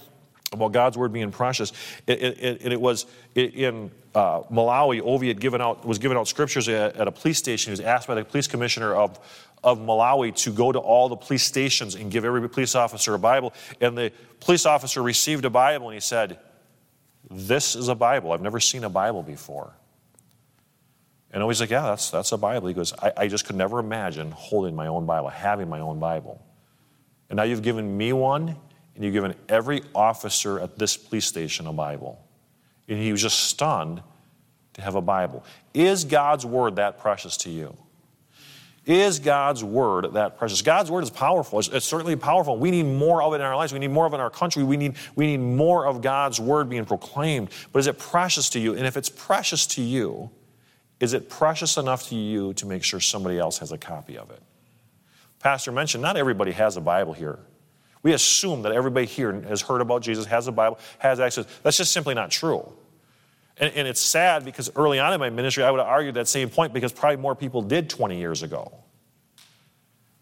about 0.54 0.72
God's 0.72 0.98
word 0.98 1.12
being 1.12 1.30
precious. 1.30 1.74
It, 2.08 2.22
it, 2.22 2.40
it, 2.40 2.72
it 2.72 2.80
was 2.80 3.06
in 3.36 3.92
uh, 4.16 4.44
Malawi. 4.44 5.02
Ovi 5.02 5.28
had 5.28 5.42
given 5.42 5.60
out 5.60 5.86
was 5.86 6.00
giving 6.00 6.18
out 6.18 6.30
scriptures 6.30 6.70
at, 6.70 6.96
at, 6.96 7.10
a 7.10 7.12
police 7.12 7.38
station. 7.38 7.72
He 7.72 7.74
was 7.74 7.82
asked 7.82 8.08
by 8.08 8.16
the 8.16 8.24
police 8.24 8.48
commissioner 8.48 8.96
of 8.96 9.20
of 9.62 9.78
Malawi 9.78 10.34
to 10.38 10.54
go 10.54 10.72
to 10.72 10.80
all 10.80 11.10
the 11.10 11.18
police 11.18 11.44
stations 11.44 11.96
and 11.96 12.10
give 12.10 12.24
every 12.24 12.48
police 12.48 12.76
officer 12.76 13.14
a 13.14 13.20
Bible. 13.20 13.54
And 13.82 13.98
the 13.98 14.14
police 14.40 14.66
officer 14.66 15.04
received 15.04 15.44
a 15.44 15.50
Bible 15.50 15.90
and 15.90 15.96
he 15.96 16.00
said, 16.00 16.40
"This 17.30 17.76
is 17.76 17.88
a 17.88 17.96
Bible. 17.96 18.32
I've 18.32 18.42
never 18.42 18.60
seen 18.60 18.84
a 18.84 18.90
Bible 18.90 19.24
before." 19.24 19.74
And 21.32 21.42
Ovi's 21.42 21.62
like, 21.62 21.70
"Yeah, 21.70 21.84
that's 21.84 22.10
that's 22.12 22.32
a 22.32 22.38
Bible." 22.38 22.68
He 22.68 22.74
goes, 22.74 22.94
I, 23.02 23.14
"I 23.18 23.28
just 23.28 23.46
could 23.46 23.56
never 23.56 23.80
imagine 23.80 24.32
holding 24.32 24.76
my 24.76 24.88
own 24.88 25.06
Bible, 25.06 25.30
having 25.30 25.70
my 25.70 25.80
own 25.80 26.00
Bible." 26.00 26.42
And 27.30 27.38
now 27.38 27.44
you've 27.44 27.62
given 27.62 27.98
me 27.98 28.12
one, 28.12 28.56
and 28.96 29.04
you've 29.04 29.14
given 29.14 29.36
every 29.48 29.84
officer 29.96 30.60
at 30.60 30.78
this 30.78 30.98
police 30.98 31.26
station 31.26 31.68
a 31.68 31.74
Bible. 31.74 32.22
And 32.88 32.98
he 32.98 33.12
was 33.12 33.22
just 33.22 33.40
stunned 33.40 34.04
to 34.74 34.82
have 34.82 34.96
a 34.96 35.02
Bible. 35.02 35.46
Is 35.74 36.04
God's 36.04 36.46
word 36.46 36.76
that 36.76 37.00
precious 37.00 37.38
to 37.38 37.50
you? 37.50 37.78
Is 38.86 39.20
God's 39.20 39.64
word 39.64 40.14
that 40.14 40.40
precious? 40.40 40.64
God's 40.64 40.90
word 40.90 41.04
is 41.04 41.12
powerful. 41.12 41.60
It's, 41.60 41.68
it's, 41.68 41.86
certainly 41.86 42.16
powerful. 42.16 42.58
We 42.58 42.72
need 42.72 42.88
more 42.88 43.22
of 43.22 43.34
it 43.34 43.36
in 43.36 43.42
our 43.42 43.56
lives. 43.56 43.74
We 43.74 43.80
need 43.80 43.92
more 43.92 44.08
of 44.08 44.14
it 44.14 44.16
in 44.16 44.22
our 44.22 44.32
country. 44.32 44.64
We 44.64 44.76
need, 44.76 44.96
we 45.16 45.28
need 45.28 45.38
more 45.38 45.86
of 45.86 46.02
God's 46.02 46.40
word 46.40 46.68
being 46.68 46.86
proclaimed. 46.86 47.50
But 47.72 47.80
is 47.80 47.88
it 47.88 48.00
precious 48.00 48.50
to 48.52 48.60
you? 48.60 48.74
And 48.74 48.88
if 48.88 48.98
it's 48.98 49.10
precious 49.10 49.68
to 49.68 49.84
you, 49.84 50.32
is 51.00 51.14
it 51.14 51.30
precious 51.30 51.78
enough 51.78 52.10
to 52.10 52.16
you 52.16 52.54
to 52.56 52.66
make 52.66 52.84
sure 52.84 53.00
somebody 53.00 53.38
else 53.38 53.60
has 53.60 53.72
a 53.72 53.78
copy 53.78 54.18
of 54.18 54.32
it? 54.32 54.42
Pastor 55.40 55.72
mentioned 55.72 56.02
not 56.02 56.18
everybody 56.18 56.52
has 56.52 56.76
a 56.76 56.82
Bible 56.82 57.14
here. 57.14 57.38
We 58.04 58.14
assume 58.14 58.64
that 58.64 58.72
everybody 58.72 59.06
here 59.06 59.32
has 59.42 59.62
heard 59.62 59.82
about 59.82 60.02
Jesus, 60.02 60.26
has 60.26 60.48
a 60.48 60.52
Bible, 60.52 60.80
has 60.98 61.20
access. 61.20 61.46
That's 61.62 61.78
just 61.78 61.92
simply 61.92 62.16
not 62.16 62.32
true. 62.32 62.72
And, 63.62 63.74
and, 63.76 63.88
it's 63.88 64.02
sad 64.02 64.44
because 64.44 64.72
early 64.76 64.98
on 64.98 65.14
in 65.14 65.20
my 65.20 65.30
ministry, 65.30 65.64
I 65.64 65.70
would 65.70 65.80
have 65.80 65.88
argued 65.88 66.16
that 66.16 66.28
same 66.28 66.50
point 66.50 66.74
because 66.74 66.92
probably 66.92 67.18
more 67.18 67.36
people 67.36 67.62
did 67.62 67.90
20 67.90 68.18
years 68.18 68.42
ago. 68.42 68.81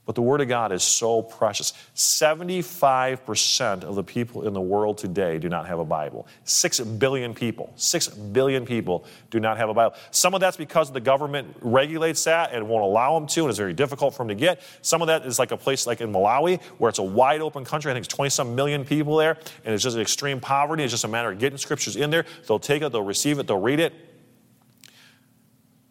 But 0.09 0.15
the 0.15 0.23
Word 0.23 0.41
of 0.41 0.47
God 0.47 0.71
is 0.71 0.81
so 0.81 1.21
precious. 1.21 1.71
75% 1.95 3.83
of 3.83 3.93
the 3.93 4.03
people 4.03 4.47
in 4.47 4.53
the 4.55 4.59
world 4.59 4.97
today 4.97 5.37
do 5.37 5.49
not 5.49 5.67
have 5.67 5.77
a 5.77 5.85
Bible. 5.85 6.25
6 6.45 6.79
billion 6.79 7.35
people, 7.35 7.71
6 7.75 8.07
billion 8.07 8.65
people 8.65 9.05
do 9.29 9.39
not 9.39 9.57
have 9.57 9.69
a 9.69 9.73
Bible. 9.75 9.95
Some 10.09 10.33
of 10.33 10.41
that's 10.41 10.57
because 10.57 10.91
the 10.91 10.99
government 10.99 11.55
regulates 11.61 12.23
that 12.23 12.53
and 12.53 12.67
won't 12.67 12.85
allow 12.85 13.19
them 13.19 13.27
to, 13.27 13.41
and 13.41 13.49
it's 13.49 13.59
very 13.59 13.75
difficult 13.75 14.15
for 14.15 14.23
them 14.23 14.29
to 14.29 14.33
get. 14.33 14.63
Some 14.81 15.03
of 15.03 15.09
that 15.09 15.27
is 15.27 15.37
like 15.37 15.51
a 15.51 15.57
place 15.57 15.85
like 15.85 16.01
in 16.01 16.11
Malawi, 16.11 16.59
where 16.79 16.89
it's 16.89 16.97
a 16.97 17.03
wide 17.03 17.41
open 17.41 17.63
country. 17.63 17.91
I 17.91 17.93
think 17.93 18.07
it's 18.07 18.15
20 18.15 18.31
some 18.31 18.55
million 18.55 18.85
people 18.85 19.15
there, 19.15 19.37
and 19.63 19.75
it's 19.75 19.83
just 19.83 19.95
extreme 19.95 20.39
poverty. 20.39 20.81
It's 20.81 20.91
just 20.91 21.03
a 21.03 21.07
matter 21.07 21.29
of 21.29 21.37
getting 21.37 21.59
scriptures 21.59 21.95
in 21.95 22.09
there. 22.09 22.25
They'll 22.47 22.57
take 22.57 22.81
it, 22.81 22.91
they'll 22.91 23.03
receive 23.03 23.37
it, 23.37 23.45
they'll 23.45 23.61
read 23.61 23.79
it, 23.79 23.93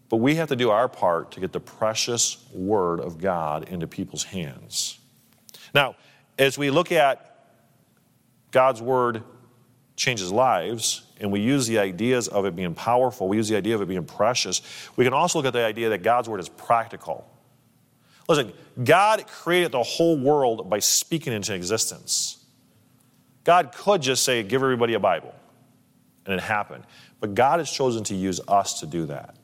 but 0.09 0.17
we 0.19 0.37
have 0.37 0.49
to 0.49 0.57
do 0.57 0.71
our 0.71 0.89
part 0.89 1.33
to 1.33 1.41
get 1.41 1.53
the 1.53 1.61
precious 1.61 2.45
Word 2.53 3.01
of 3.01 3.19
God 3.19 3.69
into 3.69 3.87
people's 3.87 4.25
hands. 4.25 4.99
Now, 5.75 5.97
as 6.39 6.57
we 6.57 6.71
look 6.71 6.93
at 6.93 7.47
God's 8.51 8.81
Word 8.81 9.23
changes 9.97 10.33
lives, 10.33 11.03
and 11.21 11.33
we 11.33 11.41
use 11.41 11.67
the 11.67 11.79
ideas 11.79 12.29
of 12.29 12.47
it 12.47 12.55
being 12.55 12.75
powerful, 12.75 13.29
we 13.29 13.37
use 13.37 13.49
the 13.49 13.57
idea 13.57 13.75
of 13.75 13.83
it 13.83 13.89
being 13.89 14.05
precious, 14.05 14.63
we 14.97 15.05
can 15.05 15.13
also 15.13 15.39
look 15.39 15.47
at 15.47 15.53
the 15.53 15.65
idea 15.65 15.91
that 15.91 16.03
God's 16.03 16.29
Word 16.29 16.41
is 16.41 16.49
practical. 16.49 17.29
Listen, 18.29 18.53
God 18.85 19.27
created 19.27 19.73
the 19.73 19.83
whole 19.83 20.19
world 20.19 20.71
by 20.71 20.79
speaking 20.79 21.33
into 21.33 21.55
existence. 21.55 22.45
God 23.45 23.73
could 23.73 24.03
just 24.03 24.25
say, 24.25 24.43
give 24.43 24.63
everybody 24.63 24.95
a 24.95 25.01
Bible, 25.01 25.35
and 26.25 26.35
it 26.35 26.41
happened. 26.41 26.85
But 27.21 27.35
God 27.35 27.59
has 27.59 27.71
chosen 27.71 28.05
to 28.05 28.15
use 28.15 28.41
us 28.47 28.81
to 28.81 28.87
do 28.87 29.07
that. 29.07 29.37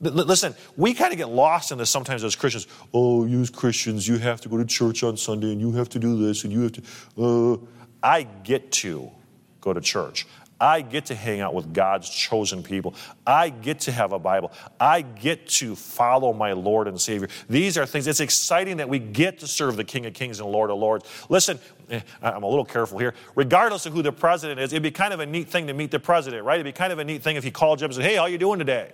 Listen, 0.00 0.54
we 0.76 0.94
kind 0.94 1.12
of 1.12 1.18
get 1.18 1.28
lost 1.28 1.72
in 1.72 1.78
this 1.78 1.90
sometimes 1.90 2.22
as 2.22 2.36
Christians. 2.36 2.68
Oh, 2.94 3.24
you 3.24 3.44
Christians, 3.48 4.06
you 4.06 4.18
have 4.18 4.40
to 4.42 4.48
go 4.48 4.56
to 4.56 4.64
church 4.64 5.02
on 5.02 5.16
Sunday 5.16 5.50
and 5.50 5.60
you 5.60 5.72
have 5.72 5.88
to 5.90 5.98
do 5.98 6.16
this 6.24 6.44
and 6.44 6.52
you 6.52 6.62
have 6.62 6.72
to. 6.72 6.82
Uh, 7.20 7.56
I 8.00 8.22
get 8.22 8.70
to 8.72 9.10
go 9.60 9.72
to 9.72 9.80
church. 9.80 10.26
I 10.60 10.80
get 10.80 11.06
to 11.06 11.14
hang 11.14 11.40
out 11.40 11.54
with 11.54 11.72
God's 11.72 12.10
chosen 12.10 12.62
people. 12.62 12.94
I 13.26 13.50
get 13.50 13.80
to 13.80 13.92
have 13.92 14.12
a 14.12 14.18
Bible. 14.18 14.52
I 14.80 15.02
get 15.02 15.48
to 15.48 15.76
follow 15.76 16.32
my 16.32 16.52
Lord 16.52 16.88
and 16.88 17.00
Savior. 17.00 17.28
These 17.48 17.78
are 17.78 17.86
things, 17.86 18.06
it's 18.06 18.20
exciting 18.20 18.78
that 18.78 18.88
we 18.88 18.98
get 18.98 19.38
to 19.40 19.46
serve 19.46 19.76
the 19.76 19.84
King 19.84 20.06
of 20.06 20.14
Kings 20.14 20.40
and 20.40 20.50
Lord 20.50 20.70
of 20.70 20.78
Lords. 20.78 21.04
Listen, 21.28 21.60
eh, 21.90 22.00
I'm 22.22 22.42
a 22.42 22.48
little 22.48 22.64
careful 22.64 22.98
here. 22.98 23.14
Regardless 23.36 23.86
of 23.86 23.92
who 23.92 24.02
the 24.02 24.12
president 24.12 24.58
is, 24.58 24.72
it'd 24.72 24.82
be 24.82 24.90
kind 24.90 25.12
of 25.12 25.20
a 25.20 25.26
neat 25.26 25.48
thing 25.48 25.68
to 25.68 25.74
meet 25.74 25.92
the 25.92 26.00
president, 26.00 26.44
right? 26.44 26.56
It'd 26.56 26.64
be 26.64 26.76
kind 26.76 26.92
of 26.92 26.98
a 26.98 27.04
neat 27.04 27.22
thing 27.22 27.36
if 27.36 27.44
he 27.44 27.52
called 27.52 27.80
you 27.80 27.84
up 27.84 27.90
and 27.90 27.96
said, 27.96 28.04
Hey, 28.04 28.16
how 28.16 28.26
you 28.26 28.38
doing 28.38 28.58
today? 28.58 28.92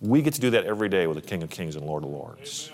We 0.00 0.22
get 0.22 0.34
to 0.34 0.40
do 0.40 0.50
that 0.50 0.64
every 0.64 0.88
day 0.88 1.06
with 1.06 1.16
the 1.16 1.26
King 1.26 1.42
of 1.42 1.50
Kings 1.50 1.76
and 1.76 1.86
Lord 1.86 2.04
of 2.04 2.10
Lords. 2.10 2.70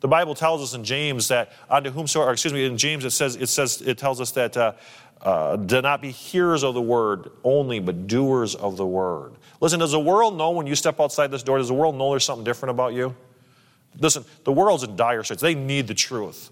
The 0.00 0.08
Bible 0.08 0.34
tells 0.34 0.62
us 0.62 0.74
in 0.74 0.84
James 0.84 1.28
that 1.28 1.52
unto 1.68 1.90
whomsoever, 1.90 2.30
excuse 2.30 2.54
me, 2.54 2.64
in 2.64 2.78
James 2.78 3.04
it 3.04 3.10
says 3.10 3.34
it 3.36 3.48
says 3.48 3.82
it 3.82 3.98
tells 3.98 4.20
us 4.20 4.30
that 4.32 4.56
uh, 4.56 4.72
uh, 5.20 5.56
do 5.56 5.82
not 5.82 6.00
be 6.00 6.12
hearers 6.12 6.62
of 6.62 6.74
the 6.74 6.82
word 6.82 7.30
only, 7.42 7.80
but 7.80 8.06
doers 8.06 8.54
of 8.54 8.76
the 8.76 8.86
word. 8.86 9.32
Listen, 9.60 9.80
does 9.80 9.90
the 9.90 9.98
world 9.98 10.36
know 10.36 10.50
when 10.50 10.68
you 10.68 10.76
step 10.76 11.00
outside 11.00 11.32
this 11.32 11.42
door? 11.42 11.58
Does 11.58 11.68
the 11.68 11.74
world 11.74 11.96
know 11.96 12.10
there's 12.10 12.24
something 12.24 12.44
different 12.44 12.70
about 12.70 12.94
you? 12.94 13.14
Listen, 13.98 14.24
the 14.44 14.52
world's 14.52 14.84
in 14.84 14.94
dire 14.94 15.24
straits. 15.24 15.42
They 15.42 15.56
need 15.56 15.88
the 15.88 15.94
truth. 15.94 16.50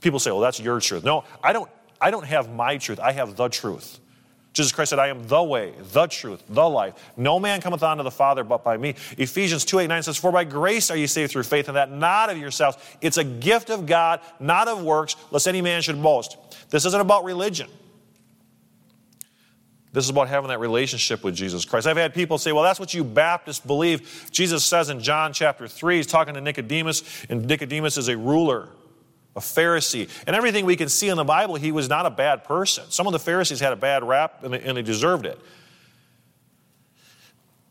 People 0.00 0.18
say, 0.18 0.32
"Well, 0.32 0.40
that's 0.40 0.58
your 0.58 0.80
truth." 0.80 1.04
No, 1.04 1.22
I 1.42 1.52
don't. 1.52 1.70
I 2.00 2.10
don't 2.10 2.24
have 2.24 2.52
my 2.52 2.78
truth. 2.78 2.98
I 2.98 3.12
have 3.12 3.36
the 3.36 3.48
truth. 3.48 4.00
Jesus 4.52 4.72
Christ 4.72 4.90
said, 4.90 4.98
I 4.98 5.08
am 5.08 5.26
the 5.28 5.42
way, 5.42 5.74
the 5.92 6.06
truth, 6.06 6.42
the 6.48 6.68
life. 6.68 6.94
No 7.16 7.38
man 7.38 7.60
cometh 7.60 7.82
unto 7.82 8.02
the 8.02 8.10
Father 8.10 8.42
but 8.42 8.64
by 8.64 8.76
me. 8.76 8.94
Ephesians 9.16 9.64
2 9.64 9.80
8 9.80 9.86
9 9.86 10.02
says, 10.02 10.16
For 10.16 10.32
by 10.32 10.44
grace 10.44 10.90
are 10.90 10.96
you 10.96 11.06
saved 11.06 11.32
through 11.32 11.44
faith, 11.44 11.68
and 11.68 11.76
that 11.76 11.92
not 11.92 12.30
of 12.30 12.38
yourselves. 12.38 12.76
It's 13.00 13.18
a 13.18 13.24
gift 13.24 13.70
of 13.70 13.86
God, 13.86 14.20
not 14.40 14.66
of 14.66 14.82
works, 14.82 15.16
lest 15.30 15.46
any 15.46 15.62
man 15.62 15.82
should 15.82 16.02
boast. 16.02 16.36
This 16.70 16.84
isn't 16.86 17.00
about 17.00 17.24
religion. 17.24 17.68
This 19.92 20.04
is 20.04 20.10
about 20.10 20.28
having 20.28 20.48
that 20.48 20.60
relationship 20.60 21.24
with 21.24 21.34
Jesus 21.34 21.64
Christ. 21.64 21.86
I've 21.86 21.96
had 21.96 22.12
people 22.12 22.36
say, 22.36 22.52
well, 22.52 22.62
that's 22.62 22.78
what 22.78 22.92
you 22.92 23.02
Baptists 23.02 23.60
believe. 23.60 24.28
Jesus 24.30 24.64
says 24.64 24.90
in 24.90 25.00
John 25.00 25.32
chapter 25.32 25.66
3, 25.66 25.96
he's 25.96 26.06
talking 26.06 26.34
to 26.34 26.40
Nicodemus, 26.40 27.02
and 27.28 27.46
Nicodemus 27.46 27.96
is 27.96 28.08
a 28.08 28.16
ruler 28.16 28.68
a 29.36 29.40
Pharisee. 29.40 30.08
And 30.26 30.34
everything 30.34 30.64
we 30.64 30.76
can 30.76 30.88
see 30.88 31.08
in 31.08 31.16
the 31.16 31.24
Bible, 31.24 31.54
he 31.54 31.72
was 31.72 31.88
not 31.88 32.06
a 32.06 32.10
bad 32.10 32.44
person. 32.44 32.84
Some 32.90 33.06
of 33.06 33.12
the 33.12 33.18
Pharisees 33.18 33.60
had 33.60 33.72
a 33.72 33.76
bad 33.76 34.02
rap 34.02 34.42
and 34.42 34.52
they, 34.52 34.60
and 34.60 34.76
they 34.76 34.82
deserved 34.82 35.26
it. 35.26 35.38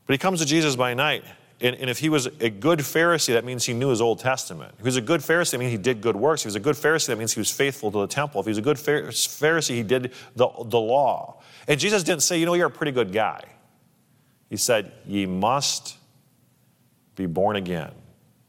But 0.06 0.14
he 0.14 0.18
comes 0.18 0.40
to 0.40 0.46
Jesus 0.46 0.76
by 0.76 0.94
night. 0.94 1.24
And, 1.60 1.76
and, 1.76 1.90
if 1.90 1.98
he 1.98 2.10
was 2.10 2.28
a 2.28 2.52
good 2.52 2.80
Pharisee, 2.80 3.34
that 3.34 3.44
means 3.44 3.66
he 3.66 3.74
knew 3.74 3.90
his 3.90 4.00
Old 4.00 4.20
Testament. 4.20 4.74
If 4.74 4.82
he 4.82 4.86
was 4.86 4.96
a 4.96 5.02
good 5.02 5.22
Pharisee, 5.22 5.52
that 5.52 5.58
means 5.58 5.72
he 5.72 5.78
did 5.78 6.02
good 6.02 6.16
works. 6.16 6.42
If 6.42 6.44
he 6.44 6.48
was 6.50 6.56
a 6.56 6.60
good 6.60 6.76
Pharisee, 6.76 7.08
that 7.08 7.18
means 7.18 7.34
he 7.34 7.40
was 7.40 7.50
faithful 7.50 7.92
to 7.92 8.00
the 8.02 8.08
temple. 8.08 8.40
If 8.40 8.46
he 8.46 8.52
was 8.52 8.60
a 8.60 8.62
good 8.62 8.78
Pharisee, 8.78 9.74
he 9.74 9.82
did 9.82 10.14
the, 10.36 10.48
the 10.66 10.80
law. 10.80 11.42
And 11.68 11.80
Jesus 11.80 12.04
didn't 12.04 12.22
say, 12.22 12.40
you 12.40 12.46
know, 12.46 12.54
you're 12.54 12.68
a 12.68 12.72
pretty 12.72 12.92
good 12.92 13.12
guy. 13.12 13.42
He 14.52 14.56
said, 14.56 14.92
ye 15.08 15.26
must 15.26 15.98
be 17.16 17.26
born 17.26 17.56
again. 17.56 17.92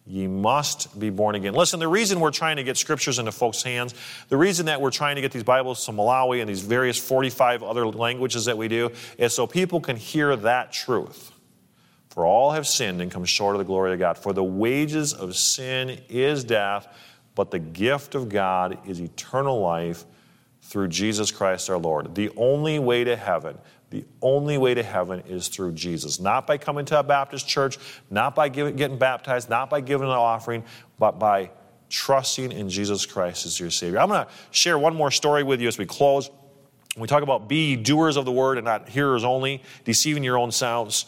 Ye 0.09 0.27
must 0.27 0.99
be 0.99 1.11
born 1.11 1.35
again. 1.35 1.53
Listen, 1.53 1.81
the 1.81 1.87
reason 1.87 2.19
we're 2.19 2.31
trying 2.31 2.57
to 2.57 2.65
get 2.65 2.79
scriptures 2.79 3.19
into 3.19 3.31
folks' 3.31 3.63
hands, 3.63 3.95
the 4.31 4.39
reason 4.39 4.65
that 4.67 4.81
we're 4.81 4.91
trying 4.91 5.17
to 5.17 5.21
get 5.21 5.33
these 5.33 5.43
Bibles 5.43 5.85
to 5.85 5.93
Malawi 5.93 6.41
and 6.41 6.49
these 6.49 6.63
various 6.63 6.97
45 6.97 7.63
other 7.63 7.87
languages 7.87 8.47
that 8.47 8.57
we 8.57 8.69
do, 8.69 8.91
is 9.19 9.35
so 9.35 9.47
people 9.47 9.81
can 9.81 9.97
hear 9.97 10.35
that 10.35 10.73
truth. 10.73 11.31
For 12.09 12.25
all 12.25 12.53
have 12.53 12.67
sinned 12.67 13.03
and 13.03 13.11
come 13.11 13.27
short 13.27 13.55
of 13.55 13.59
the 13.59 13.67
glory 13.67 13.93
of 13.93 13.99
God. 13.99 14.17
For 14.17 14.33
the 14.33 14.43
wages 14.43 15.13
of 15.13 15.37
sin 15.37 16.01
is 16.09 16.43
death, 16.43 16.89
but 17.35 17.51
the 17.51 17.59
gift 17.59 18.15
of 18.15 18.31
God 18.31 18.79
is 18.89 19.01
eternal 19.01 19.61
life 19.61 20.07
through 20.63 20.89
Jesus 20.89 21.31
Christ 21.31 21.69
our 21.69 21.77
Lord. 21.77 22.15
The 22.15 22.31
only 22.35 22.79
way 22.79 23.05
to 23.05 23.15
heaven, 23.15 23.59
the 23.91 24.05
only 24.21 24.59
way 24.59 24.75
to 24.75 24.83
heaven 24.83 25.23
is 25.27 25.49
through 25.49 25.73
Jesus. 25.73 26.21
Not 26.21 26.47
by 26.47 26.59
coming 26.59 26.85
to 26.87 26.99
a 26.99 27.03
Baptist 27.03 27.49
church, 27.49 27.79
not 28.11 28.35
by 28.35 28.49
giving, 28.49 28.77
getting 28.77 28.99
baptized, 28.99 29.49
not 29.49 29.71
by 29.71 29.81
giving 29.81 30.09
an 30.09 30.15
offering, 30.15 30.63
but 30.99 31.19
by 31.19 31.51
trusting 31.89 32.53
in 32.53 32.69
Jesus 32.69 33.07
Christ 33.07 33.47
as 33.47 33.59
your 33.59 33.71
Savior. 33.71 33.99
I'm 33.99 34.09
going 34.09 34.27
to 34.27 34.31
share 34.51 34.79
one 34.79 34.95
more 34.95 35.11
story 35.11 35.43
with 35.43 35.61
you 35.61 35.69
as 35.69 35.79
we 35.79 35.87
close. 35.87 36.31
We 36.99 37.07
talk 37.07 37.23
about 37.23 37.49
be 37.49 37.77
doers 37.77 38.17
of 38.17 38.25
the 38.25 38.33
word 38.33 38.59
and 38.59 38.65
not 38.65 38.89
hearers 38.89 39.25
only, 39.25 39.63
deceiving 39.85 40.23
your 40.23 40.37
own 40.37 40.53
selves. 40.53 41.07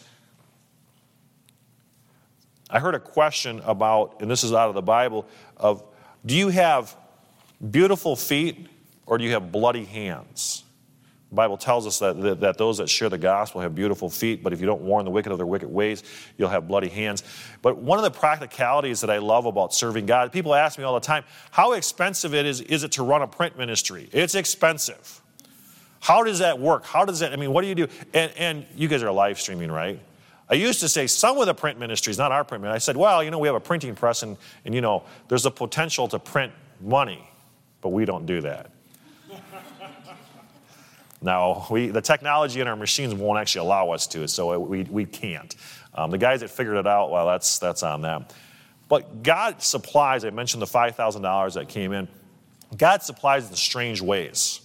I 2.70 2.78
heard 2.78 2.94
a 2.94 3.00
question 3.00 3.60
about, 3.64 4.22
and 4.22 4.30
this 4.30 4.44
is 4.44 4.52
out 4.52 4.68
of 4.68 4.74
the 4.74 4.82
Bible, 4.82 5.26
of 5.56 5.82
do 6.24 6.34
you 6.34 6.48
have 6.48 6.96
beautiful 7.70 8.16
feet 8.16 8.68
or 9.06 9.18
do 9.18 9.24
you 9.24 9.32
have 9.32 9.50
bloody 9.50 9.84
hands? 9.84 10.64
The 11.30 11.36
Bible 11.36 11.56
tells 11.56 11.86
us 11.86 12.00
that, 12.00 12.20
that, 12.20 12.40
that, 12.40 12.58
those 12.58 12.78
that 12.78 12.88
share 12.88 13.08
the 13.08 13.16
gospel 13.16 13.60
have 13.60 13.72
beautiful 13.72 14.10
feet, 14.10 14.42
but 14.42 14.52
if 14.52 14.60
you 14.60 14.66
don't 14.66 14.82
warn 14.82 15.04
the 15.04 15.12
wicked 15.12 15.30
of 15.30 15.38
their 15.38 15.46
wicked 15.46 15.68
ways, 15.68 16.02
you'll 16.36 16.48
have 16.48 16.66
bloody 16.66 16.88
hands. 16.88 17.22
But 17.62 17.78
one 17.78 17.98
of 17.98 18.04
the 18.04 18.10
practicalities 18.10 19.00
that 19.02 19.10
I 19.10 19.18
love 19.18 19.46
about 19.46 19.72
serving 19.72 20.06
God, 20.06 20.32
people 20.32 20.56
ask 20.56 20.76
me 20.76 20.82
all 20.82 20.94
the 20.94 21.00
time, 21.00 21.22
how 21.52 21.72
expensive 21.72 22.34
it 22.34 22.46
is, 22.46 22.60
is 22.62 22.82
it 22.82 22.92
to 22.92 23.04
run 23.04 23.22
a 23.22 23.28
print 23.28 23.56
ministry? 23.56 24.08
It's 24.12 24.34
expensive. 24.34 25.22
How 26.00 26.24
does 26.24 26.40
that 26.40 26.58
work? 26.58 26.84
How 26.84 27.04
does 27.04 27.20
that, 27.20 27.32
I 27.32 27.36
mean, 27.36 27.52
what 27.52 27.62
do 27.62 27.68
you 27.68 27.76
do? 27.76 27.86
And, 28.12 28.32
and 28.36 28.66
you 28.74 28.88
guys 28.88 29.04
are 29.04 29.12
live 29.12 29.38
streaming, 29.38 29.70
right? 29.70 30.00
I 30.48 30.54
used 30.54 30.80
to 30.80 30.88
say 30.88 31.06
some 31.06 31.38
of 31.38 31.46
the 31.46 31.54
print 31.54 31.78
ministries, 31.78 32.18
not 32.18 32.32
our 32.32 32.42
print 32.42 32.62
ministry. 32.62 32.74
I 32.74 32.78
said, 32.78 32.96
well, 32.96 33.22
you 33.22 33.30
know, 33.30 33.38
we 33.38 33.46
have 33.46 33.54
a 33.54 33.60
printing 33.60 33.94
press 33.94 34.24
and, 34.24 34.36
and 34.64 34.74
you 34.74 34.80
know, 34.80 35.04
there's 35.28 35.46
a 35.46 35.50
potential 35.50 36.08
to 36.08 36.18
print 36.18 36.52
money, 36.80 37.24
but 37.82 37.90
we 37.90 38.04
don't 38.04 38.26
do 38.26 38.40
that. 38.40 38.72
Now, 41.22 41.66
we, 41.70 41.88
the 41.88 42.00
technology 42.00 42.60
in 42.60 42.68
our 42.68 42.76
machines 42.76 43.14
won't 43.14 43.38
actually 43.38 43.66
allow 43.66 43.90
us 43.90 44.06
to, 44.08 44.26
so 44.26 44.58
we, 44.58 44.84
we 44.84 45.04
can't. 45.04 45.54
Um, 45.94 46.10
the 46.10 46.18
guys 46.18 46.40
that 46.40 46.50
figured 46.50 46.76
it 46.76 46.86
out, 46.86 47.10
well, 47.10 47.26
that's, 47.26 47.58
that's 47.58 47.82
on 47.82 48.00
them. 48.00 48.24
But 48.88 49.22
God 49.22 49.62
supplies, 49.62 50.24
I 50.24 50.30
mentioned 50.30 50.62
the 50.62 50.66
$5,000 50.66 51.54
that 51.54 51.68
came 51.68 51.92
in, 51.92 52.08
God 52.76 53.02
supplies 53.02 53.48
in 53.48 53.56
strange 53.56 54.00
ways. 54.00 54.60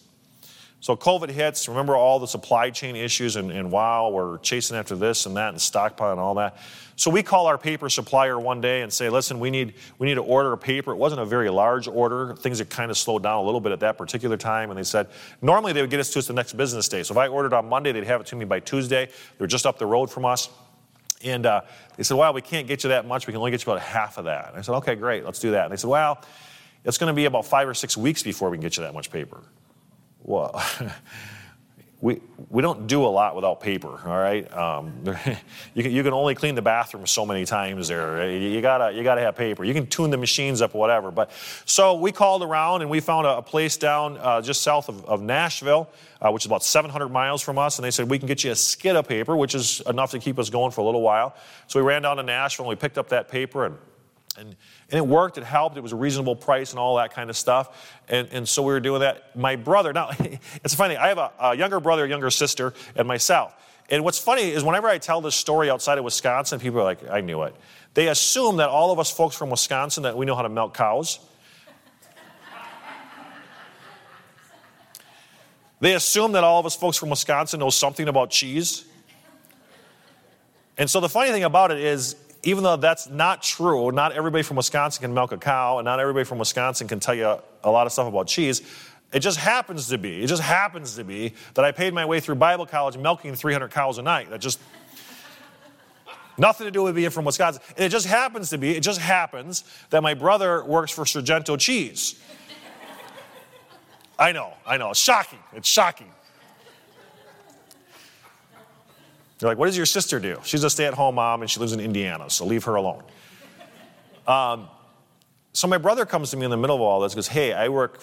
So 0.85 0.95
COVID 0.95 1.31
hits, 1.31 1.67
remember 1.67 1.95
all 1.95 2.19
the 2.19 2.27
supply 2.27 2.69
chain 2.69 2.95
issues, 2.95 3.37
and, 3.37 3.49
and 3.49 3.71
wow, 3.71 4.09
we're 4.09 4.37
chasing 4.37 4.77
after 4.77 4.95
this 4.95 5.25
and 5.25 5.35
that 5.35 5.49
and 5.49 5.59
stockpile 5.59 6.11
and 6.11 6.19
all 6.19 6.35
that. 6.35 6.57
So 6.95 7.09
we 7.09 7.23
call 7.23 7.47
our 7.47 7.57
paper 7.57 7.89
supplier 7.89 8.39
one 8.39 8.61
day 8.61 8.83
and 8.83 8.93
say, 8.93 9.09
listen, 9.09 9.39
we 9.39 9.49
need, 9.49 9.73
we 9.97 10.05
need 10.05 10.13
to 10.13 10.21
order 10.21 10.53
a 10.53 10.57
paper. 10.59 10.91
It 10.91 10.97
wasn't 10.97 11.21
a 11.21 11.25
very 11.25 11.49
large 11.49 11.87
order. 11.87 12.35
Things 12.35 12.59
had 12.59 12.69
kind 12.69 12.91
of 12.91 12.99
slowed 12.99 13.23
down 13.23 13.39
a 13.39 13.41
little 13.41 13.61
bit 13.61 13.71
at 13.71 13.79
that 13.79 13.97
particular 13.97 14.37
time. 14.37 14.69
And 14.69 14.77
they 14.77 14.83
said, 14.83 15.07
normally 15.41 15.73
they 15.73 15.81
would 15.81 15.89
get 15.89 15.99
us 15.99 16.11
to 16.11 16.19
us 16.19 16.27
the 16.27 16.33
next 16.33 16.53
business 16.55 16.87
day. 16.87 17.01
So 17.01 17.15
if 17.15 17.17
I 17.17 17.29
ordered 17.29 17.53
on 17.53 17.67
Monday, 17.67 17.91
they'd 17.91 18.03
have 18.03 18.21
it 18.21 18.27
to 18.27 18.35
me 18.35 18.45
by 18.45 18.59
Tuesday. 18.59 19.09
They're 19.39 19.47
just 19.47 19.65
up 19.65 19.79
the 19.79 19.87
road 19.87 20.11
from 20.11 20.23
us. 20.23 20.49
And 21.23 21.47
uh, 21.47 21.61
they 21.97 22.03
said, 22.03 22.15
well, 22.15 22.31
we 22.31 22.43
can't 22.43 22.67
get 22.67 22.83
you 22.83 22.89
that 22.89 23.07
much. 23.07 23.25
We 23.25 23.33
can 23.33 23.39
only 23.39 23.49
get 23.49 23.65
you 23.65 23.71
about 23.71 23.81
half 23.81 24.19
of 24.19 24.25
that. 24.25 24.49
And 24.49 24.59
I 24.59 24.61
said, 24.61 24.75
okay, 24.75 24.93
great, 24.93 25.25
let's 25.25 25.39
do 25.39 25.49
that. 25.49 25.63
And 25.63 25.71
they 25.71 25.77
said, 25.77 25.89
well, 25.89 26.21
it's 26.83 26.99
going 26.99 27.09
to 27.09 27.15
be 27.15 27.25
about 27.25 27.47
five 27.47 27.67
or 27.67 27.73
six 27.73 27.97
weeks 27.97 28.21
before 28.21 28.51
we 28.51 28.57
can 28.57 28.61
get 28.61 28.77
you 28.77 28.83
that 28.83 28.93
much 28.93 29.09
paper 29.09 29.41
well, 30.25 30.63
we, 32.01 32.19
we 32.49 32.61
don't 32.61 32.87
do 32.87 33.05
a 33.05 33.07
lot 33.07 33.35
without 33.35 33.61
paper, 33.61 33.99
all 34.05 34.17
right? 34.17 34.51
Um, 34.55 34.93
you, 35.73 35.83
can, 35.83 35.91
you 35.91 36.03
can 36.03 36.13
only 36.13 36.35
clean 36.35 36.55
the 36.55 36.61
bathroom 36.61 37.05
so 37.05 37.25
many 37.25 37.45
times 37.45 37.87
there. 37.87 38.29
You, 38.29 38.49
you, 38.49 38.61
gotta, 38.61 38.91
you 38.91 39.03
gotta 39.03 39.21
have 39.21 39.35
paper. 39.35 39.63
You 39.63 39.73
can 39.73 39.87
tune 39.87 40.09
the 40.09 40.17
machines 40.17 40.61
up, 40.61 40.73
whatever. 40.73 41.11
But 41.11 41.31
So 41.65 41.95
we 41.95 42.11
called 42.11 42.43
around 42.43 42.81
and 42.81 42.89
we 42.89 42.99
found 42.99 43.27
a, 43.27 43.37
a 43.37 43.41
place 43.41 43.77
down 43.77 44.17
uh, 44.17 44.41
just 44.41 44.63
south 44.63 44.89
of, 44.89 45.05
of 45.05 45.21
Nashville, 45.21 45.89
uh, 46.21 46.31
which 46.31 46.43
is 46.43 46.47
about 46.47 46.63
700 46.63 47.09
miles 47.09 47.41
from 47.41 47.57
us. 47.57 47.77
And 47.77 47.85
they 47.85 47.91
said, 47.91 48.09
we 48.09 48.17
can 48.17 48.27
get 48.27 48.43
you 48.43 48.51
a 48.51 48.55
skid 48.55 48.95
of 48.95 49.07
paper, 49.07 49.37
which 49.37 49.53
is 49.53 49.81
enough 49.81 50.11
to 50.11 50.19
keep 50.19 50.39
us 50.39 50.49
going 50.49 50.71
for 50.71 50.81
a 50.81 50.85
little 50.85 51.01
while. 51.01 51.35
So 51.67 51.79
we 51.79 51.85
ran 51.85 52.01
down 52.01 52.17
to 52.17 52.23
Nashville 52.23 52.65
and 52.65 52.69
we 52.69 52.75
picked 52.75 52.97
up 52.97 53.09
that 53.09 53.29
paper 53.29 53.65
and 53.65 53.77
and, 54.37 54.47
and 54.47 54.97
it 54.97 55.05
worked, 55.05 55.37
it 55.37 55.43
helped, 55.43 55.77
it 55.77 55.81
was 55.81 55.91
a 55.91 55.95
reasonable 55.95 56.35
price 56.35 56.71
and 56.71 56.79
all 56.79 56.97
that 56.97 57.13
kind 57.13 57.29
of 57.29 57.37
stuff. 57.37 57.99
And, 58.09 58.27
and 58.31 58.47
so 58.47 58.63
we 58.63 58.73
were 58.73 58.79
doing 58.79 59.01
that. 59.01 59.35
My 59.35 59.55
brother, 59.55 59.93
now, 59.93 60.11
it's 60.63 60.73
funny, 60.73 60.97
I 60.97 61.09
have 61.09 61.17
a, 61.17 61.31
a 61.39 61.55
younger 61.55 61.79
brother, 61.79 62.05
a 62.05 62.09
younger 62.09 62.29
sister, 62.29 62.73
and 62.95 63.07
myself. 63.07 63.53
And 63.89 64.03
what's 64.03 64.19
funny 64.19 64.51
is 64.51 64.63
whenever 64.63 64.87
I 64.87 64.97
tell 64.97 65.21
this 65.21 65.35
story 65.35 65.69
outside 65.69 65.97
of 65.97 66.03
Wisconsin, 66.03 66.59
people 66.59 66.79
are 66.79 66.83
like, 66.83 67.07
I 67.09 67.21
knew 67.21 67.43
it. 67.43 67.55
They 67.93 68.07
assume 68.07 68.57
that 68.57 68.69
all 68.69 68.91
of 68.91 68.99
us 68.99 69.11
folks 69.11 69.35
from 69.35 69.49
Wisconsin, 69.49 70.03
that 70.03 70.17
we 70.17 70.25
know 70.25 70.35
how 70.35 70.41
to 70.41 70.49
milk 70.49 70.73
cows. 70.73 71.19
they 75.79 75.93
assume 75.93 76.33
that 76.33 76.43
all 76.43 76.59
of 76.59 76.65
us 76.65 76.75
folks 76.75 76.97
from 76.97 77.09
Wisconsin 77.09 77.59
know 77.59 77.69
something 77.69 78.07
about 78.07 78.31
cheese. 78.31 78.85
And 80.77 80.89
so 80.89 80.99
the 80.99 81.07
funny 81.07 81.31
thing 81.31 81.43
about 81.43 81.71
it 81.71 81.79
is, 81.79 82.15
even 82.45 82.63
though 82.63 82.77
that's 82.77 83.09
not 83.09 83.41
true, 83.41 83.91
not 83.91 84.11
everybody 84.13 84.43
from 84.43 84.55
Wisconsin 84.55 85.01
can 85.01 85.13
milk 85.13 85.31
a 85.31 85.37
cow, 85.37 85.79
and 85.79 85.85
not 85.85 85.99
everybody 85.99 86.23
from 86.23 86.37
Wisconsin 86.37 86.87
can 86.87 86.99
tell 86.99 87.15
you 87.15 87.37
a 87.63 87.71
lot 87.71 87.87
of 87.87 87.91
stuff 87.91 88.07
about 88.07 88.27
cheese. 88.27 88.61
It 89.11 89.19
just 89.19 89.39
happens 89.39 89.87
to 89.89 89.97
be, 89.97 90.23
it 90.23 90.27
just 90.27 90.43
happens 90.43 90.95
to 90.95 91.03
be 91.03 91.33
that 91.55 91.65
I 91.65 91.71
paid 91.71 91.93
my 91.93 92.05
way 92.05 92.19
through 92.19 92.35
Bible 92.35 92.67
college 92.67 92.97
milking 92.97 93.33
300 93.33 93.71
cows 93.71 93.97
a 93.97 94.03
night. 94.03 94.29
That 94.29 94.41
just, 94.41 94.59
nothing 96.37 96.65
to 96.65 96.71
do 96.71 96.83
with 96.83 96.93
being 96.93 97.09
from 97.09 97.25
Wisconsin. 97.25 97.63
And 97.77 97.85
it 97.85 97.89
just 97.89 98.05
happens 98.05 98.51
to 98.51 98.59
be, 98.59 98.75
it 98.75 98.81
just 98.81 99.01
happens 99.01 99.63
that 99.89 100.03
my 100.03 100.13
brother 100.13 100.63
works 100.63 100.91
for 100.91 101.03
Sargento 101.05 101.57
Cheese. 101.57 102.19
I 104.19 104.31
know, 104.31 104.53
I 104.67 104.77
know. 104.77 104.91
It's 104.91 104.99
shocking. 104.99 105.39
It's 105.53 105.67
shocking. 105.67 106.11
They're 109.39 109.49
like, 109.49 109.57
what 109.57 109.65
does 109.65 109.77
your 109.77 109.85
sister 109.85 110.19
do? 110.19 110.39
She's 110.43 110.63
a 110.63 110.69
stay 110.69 110.85
at 110.85 110.93
home 110.93 111.15
mom 111.15 111.41
and 111.41 111.51
she 111.51 111.59
lives 111.59 111.73
in 111.73 111.79
Indiana, 111.79 112.29
so 112.29 112.45
leave 112.45 112.63
her 112.65 112.75
alone. 112.75 113.03
Um, 114.27 114.69
so 115.53 115.67
my 115.67 115.77
brother 115.77 116.03
comes 116.03 116.31
to 116.31 116.37
me 116.37 116.45
in 116.45 116.49
the 116.49 116.57
middle 116.57 116.75
of 116.75 116.81
all 116.81 116.99
this 116.99 117.13
goes, 117.13 117.27
hey, 117.27 117.53
I 117.53 117.69
work, 117.69 118.01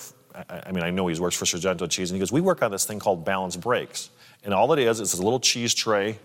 I 0.49 0.71
mean, 0.71 0.85
I 0.85 0.90
know 0.90 1.09
he 1.09 1.18
works 1.21 1.35
for 1.35 1.47
Sargento 1.47 1.88
Cheese, 1.88 2.12
and 2.12 2.16
he 2.16 2.21
goes, 2.21 2.31
we 2.31 2.40
work 2.40 2.62
on 2.62 2.71
this 2.71 2.85
thing 2.85 3.01
called 3.01 3.25
balance 3.25 3.57
breaks. 3.57 4.09
And 4.45 4.55
all 4.55 4.73
it 4.73 4.79
is, 4.79 5.01
is 5.01 5.14
a 5.14 5.23
little 5.23 5.40
cheese 5.40 5.75
tray 5.75 6.18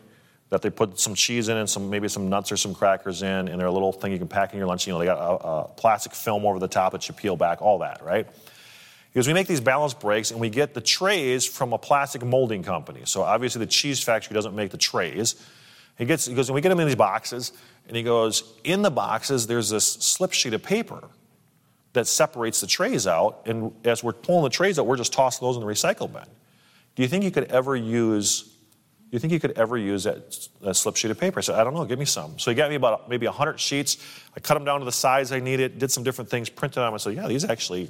that 0.50 0.62
they 0.62 0.70
put 0.70 1.00
some 1.00 1.16
cheese 1.16 1.50
in 1.50 1.58
and 1.58 1.70
some 1.70 1.90
maybe 1.90 2.08
some 2.08 2.30
nuts 2.30 2.52
or 2.52 2.58
some 2.58 2.74
crackers 2.74 3.24
in, 3.24 3.48
and 3.50 3.60
they're 3.60 3.68
a 3.68 3.72
little 3.72 3.92
thing 3.92 4.12
you 4.12 4.18
can 4.18 4.28
pack 4.28 4.54
in 4.54 4.58
your 4.60 4.68
lunch. 4.68 4.88
You 4.88 4.94
know, 4.94 5.00
they 5.00 5.06
got 5.06 5.18
a, 5.18 5.46
a 5.46 5.68
plastic 5.68 6.14
film 6.14 6.46
over 6.46 6.60
the 6.60 6.68
top 6.68 6.94
that 6.94 7.08
you 7.10 7.14
peel 7.14 7.36
back, 7.36 7.62
all 7.62 7.80
that, 7.80 8.02
right? 8.04 8.28
Because 9.14 9.28
we 9.28 9.34
make 9.34 9.48
these 9.48 9.62
balance 9.62 9.94
breaks 9.94 10.32
and 10.32 10.40
we 10.40 10.50
get 10.50 10.74
the 10.74 10.82
trays 10.82 11.46
from 11.46 11.74
a 11.74 11.78
plastic 11.78 12.24
molding 12.24 12.64
company. 12.64 13.02
So 13.06 13.24
obviously 13.24 13.60
the 13.60 13.72
cheese 13.72 14.02
factory 14.02 14.34
doesn't 14.34 14.56
make 14.56 14.72
the 14.72 14.78
trays. 14.78 15.36
He 15.98 16.06
gets 16.06 16.26
he 16.26 16.36
goes, 16.36 16.50
and 16.50 16.56
we 16.56 16.62
get 16.62 16.70
them 16.70 16.80
in 16.80 16.88
these 16.88 16.96
boxes, 16.96 17.54
and 17.88 17.98
he 17.98 18.04
goes, 18.04 18.44
in 18.64 18.84
the 18.84 18.92
boxes, 18.92 19.48
there's 19.48 19.70
this 19.70 19.86
slip 19.86 20.34
sheet 20.34 20.54
of 20.54 20.62
paper 20.62 21.10
that 21.94 22.06
separates 22.06 22.62
the 22.62 22.68
trays 22.68 23.08
out. 23.08 23.42
And 23.48 23.74
as 23.84 24.04
we're 24.04 24.14
pulling 24.14 24.44
the 24.44 24.50
trays 24.50 24.78
out, 24.78 24.86
we're 24.86 24.98
just 24.98 25.14
tossing 25.14 25.48
those 25.48 25.56
in 25.56 25.62
the 25.62 25.68
recycle 25.68 26.12
bin. 26.12 26.24
Do 26.96 27.02
you 27.02 27.08
think 27.08 27.24
you 27.24 27.32
could 27.32 27.46
ever 27.46 27.76
use 27.76 28.54
do 29.10 29.16
you 29.16 29.20
think 29.20 29.32
you 29.32 29.40
could 29.40 29.58
ever 29.58 29.78
use 29.78 30.04
that, 30.04 30.50
that, 30.60 30.74
slip 30.74 30.98
sheet 30.98 31.12
of 31.12 31.18
paper? 31.18 31.40
I 31.40 31.42
said, 31.42 31.56
I 31.56 31.64
don't 31.64 31.74
know, 31.74 31.86
give 31.86 31.98
me 31.98 32.04
some. 32.04 32.38
So 32.38 32.52
he 32.52 32.56
got 32.56 32.70
me 32.70 32.76
about 32.76 33.08
maybe 33.08 33.26
100 33.26 33.58
sheets. 33.58 33.98
I 34.36 34.42
cut 34.42 34.56
them 34.56 34.66
down 34.66 34.80
to 34.80 34.86
the 34.86 34.92
size 34.92 35.32
I 35.32 35.40
needed, 35.40 35.80
did 35.80 35.92
some 35.92 36.04
different 36.04 36.30
things, 36.30 36.50
printed 36.50 36.84
them. 36.84 36.94
I 36.94 36.98
said, 36.98 37.14
yeah, 37.14 37.26
these 37.26 37.46
actually 37.46 37.90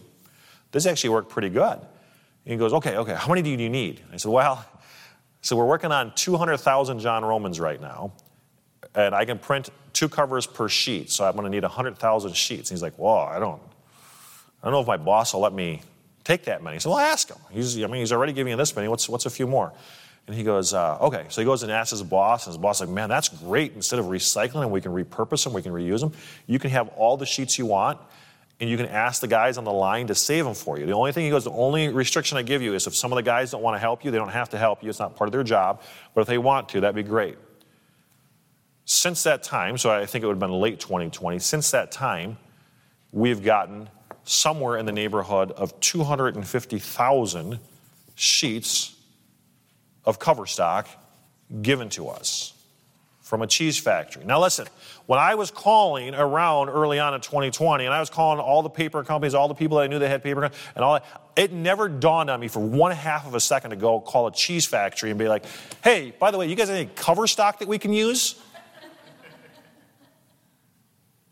this 0.72 0.86
actually 0.86 1.12
worked 1.12 1.30
pretty 1.30 1.50
good. 1.50 1.80
And 1.80 2.54
he 2.54 2.58
goes, 2.58 2.74
okay, 2.74 2.96
okay, 2.98 3.16
how 3.16 3.28
many 3.30 3.42
do 3.42 3.50
you 3.50 3.70
need? 3.70 4.02
I 4.12 4.18
said, 4.18 4.32
well, 4.32 4.66
so 5.42 5.56
we're 5.56 5.66
working 5.66 5.92
on 5.92 6.14
200,000 6.16 7.00
John 7.00 7.24
Romans 7.24 7.60
right 7.60 7.80
now, 7.80 8.14
and 8.96 9.14
I 9.14 9.26
can 9.26 9.40
print 9.40 9.70
two 9.94 10.10
covers 10.10 10.46
per 10.46 10.70
sheet, 10.70 11.10
so 11.10 11.26
I'm 11.26 11.34
going 11.34 11.46
to 11.46 11.50
need 11.50 11.64
100,000 11.64 12.36
sheets. 12.36 12.70
And 12.70 12.78
he's 12.78 12.84
like, 12.84 12.98
whoa, 12.98 13.18
I 13.18 13.40
don't, 13.40 13.62
I 14.62 14.66
don't 14.66 14.74
know 14.74 14.82
if 14.82 14.88
my 14.88 14.98
boss 14.98 15.34
will 15.34 15.42
let 15.42 15.54
me 15.54 15.82
take 16.24 16.46
that 16.46 16.62
many. 16.62 16.80
So 16.80 16.90
well, 16.90 17.00
ask 17.00 17.30
him. 17.30 17.38
He's, 17.52 17.82
I 17.82 17.88
mean, 17.88 18.02
he's 18.02 18.12
already 18.12 18.34
giving 18.34 18.52
you 18.52 18.58
this 18.58 18.76
many. 18.76 18.88
What's, 18.88 19.08
what's 19.08 19.26
a 19.26 19.30
few 19.30 19.48
more? 19.48 19.72
And 20.28 20.36
he 20.36 20.44
goes, 20.44 20.74
uh, 20.74 20.98
okay. 21.00 21.26
So 21.30 21.42
he 21.42 21.46
goes 21.46 21.64
and 21.64 21.72
asks 21.72 21.92
his 21.92 22.04
boss, 22.04 22.46
and 22.46 22.54
his 22.54 22.62
boss 22.62 22.82
is 22.82 22.88
like, 22.88 22.94
man, 22.94 23.08
that's 23.08 23.30
great. 23.30 23.74
Instead 23.74 24.00
of 24.00 24.08
recycling 24.08 24.62
them, 24.62 24.72
we 24.72 24.82
can 24.82 24.92
repurpose 24.92 25.46
them, 25.46 25.54
we 25.54 25.62
can 25.62 25.72
reuse 25.72 26.02
them. 26.02 26.12
You 26.46 26.60
can 26.60 26.70
have 26.72 26.90
all 26.90 27.16
the 27.16 27.26
sheets 27.26 27.58
you 27.58 27.66
want, 27.66 28.00
and 28.60 28.70
you 28.70 28.78
can 28.78 28.88
ask 28.88 29.22
the 29.22 29.28
guys 29.28 29.58
on 29.58 29.64
the 29.64 29.72
line 29.72 30.08
to 30.08 30.16
save 30.16 30.44
them 30.44 30.56
for 30.56 30.80
you. 30.80 30.86
The 30.86 30.94
only 30.94 31.12
thing 31.12 31.26
he 31.26 31.30
goes, 31.30 31.44
the 31.44 31.52
only 31.52 31.90
restriction 31.90 32.38
I 32.38 32.42
give 32.42 32.62
you 32.62 32.74
is 32.74 32.88
if 32.88 32.96
some 32.96 33.12
of 33.12 33.16
the 33.16 33.24
guys 33.24 33.52
don't 33.52 33.62
want 33.62 33.76
to 33.76 33.80
help 33.80 34.04
you, 34.04 34.10
they 34.10 34.18
don't 34.18 34.30
have 34.30 34.50
to 34.50 34.58
help 34.58 34.84
you. 34.84 34.90
It's 34.90 35.00
not 35.00 35.16
part 35.16 35.28
of 35.28 35.32
their 35.32 35.44
job. 35.44 35.82
But 36.16 36.22
if 36.22 36.28
they 36.28 36.40
want 36.40 36.70
to, 36.70 36.82
that'd 36.82 36.96
be 36.96 37.04
great. 37.04 37.38
Since 38.86 39.24
that 39.24 39.44
time, 39.44 39.78
so 39.78 39.92
I 39.92 40.06
think 40.06 40.24
it 40.24 40.28
would 40.28 40.34
have 40.34 40.40
been 40.40 40.52
late 40.52 40.80
2020, 40.80 41.40
since 41.40 41.72
that 41.72 41.92
time, 41.92 42.38
we've 43.12 43.44
gotten 43.44 43.90
somewhere 44.24 44.78
in 44.78 44.86
the 44.86 44.92
neighborhood 44.92 45.52
of 45.52 45.80
250,000 45.80 47.60
sheets 48.16 48.96
of 50.04 50.20
cover 50.20 50.46
stock 50.46 50.88
given 51.62 51.90
to 51.90 52.08
us 52.08 52.54
from 53.28 53.42
a 53.42 53.48
cheese 53.48 53.78
factory. 53.78 54.24
Now, 54.24 54.40
listen, 54.40 54.68
when 55.06 55.20
I 55.20 55.36
was 55.36 55.52
calling 55.52 56.16
around 56.16 56.70
early 56.70 56.98
on 56.98 57.14
in 57.14 57.20
2020, 57.20 57.84
and 57.84 57.94
I 57.94 58.00
was 58.00 58.10
calling 58.10 58.40
all 58.40 58.64
the 58.64 58.70
paper 58.70 59.04
companies, 59.04 59.34
all 59.34 59.50
the 59.50 59.54
people 59.54 59.78
that 59.78 59.84
I 59.84 59.88
knew 59.88 60.00
that 60.00 60.08
had 60.08 60.24
paper, 60.24 60.46
and 60.46 60.84
all 60.84 60.94
that, 60.94 61.06
it 61.36 61.52
never 61.52 61.90
dawned 61.90 62.30
on 62.30 62.40
me 62.40 62.48
for 62.48 62.62
one 62.62 62.94
half 62.94 63.28
of 63.28 63.36
a 63.36 63.42
second 63.42 63.72
to 63.72 63.76
go 63.76 64.00
call 64.00 64.28
a 64.28 64.32
cheese 64.32 64.66
factory 64.66 65.10
and 65.10 65.20
be 65.20 65.28
like, 65.28 65.44
hey, 65.84 66.14
by 66.18 66.32
the 66.32 66.38
way, 66.38 66.48
you 66.48 66.56
guys 66.56 66.70
have 66.70 66.78
any 66.78 66.90
cover 66.96 67.28
stock 67.28 67.60
that 67.60 67.68
we 67.68 67.78
can 67.78 67.92
use? 67.92 68.42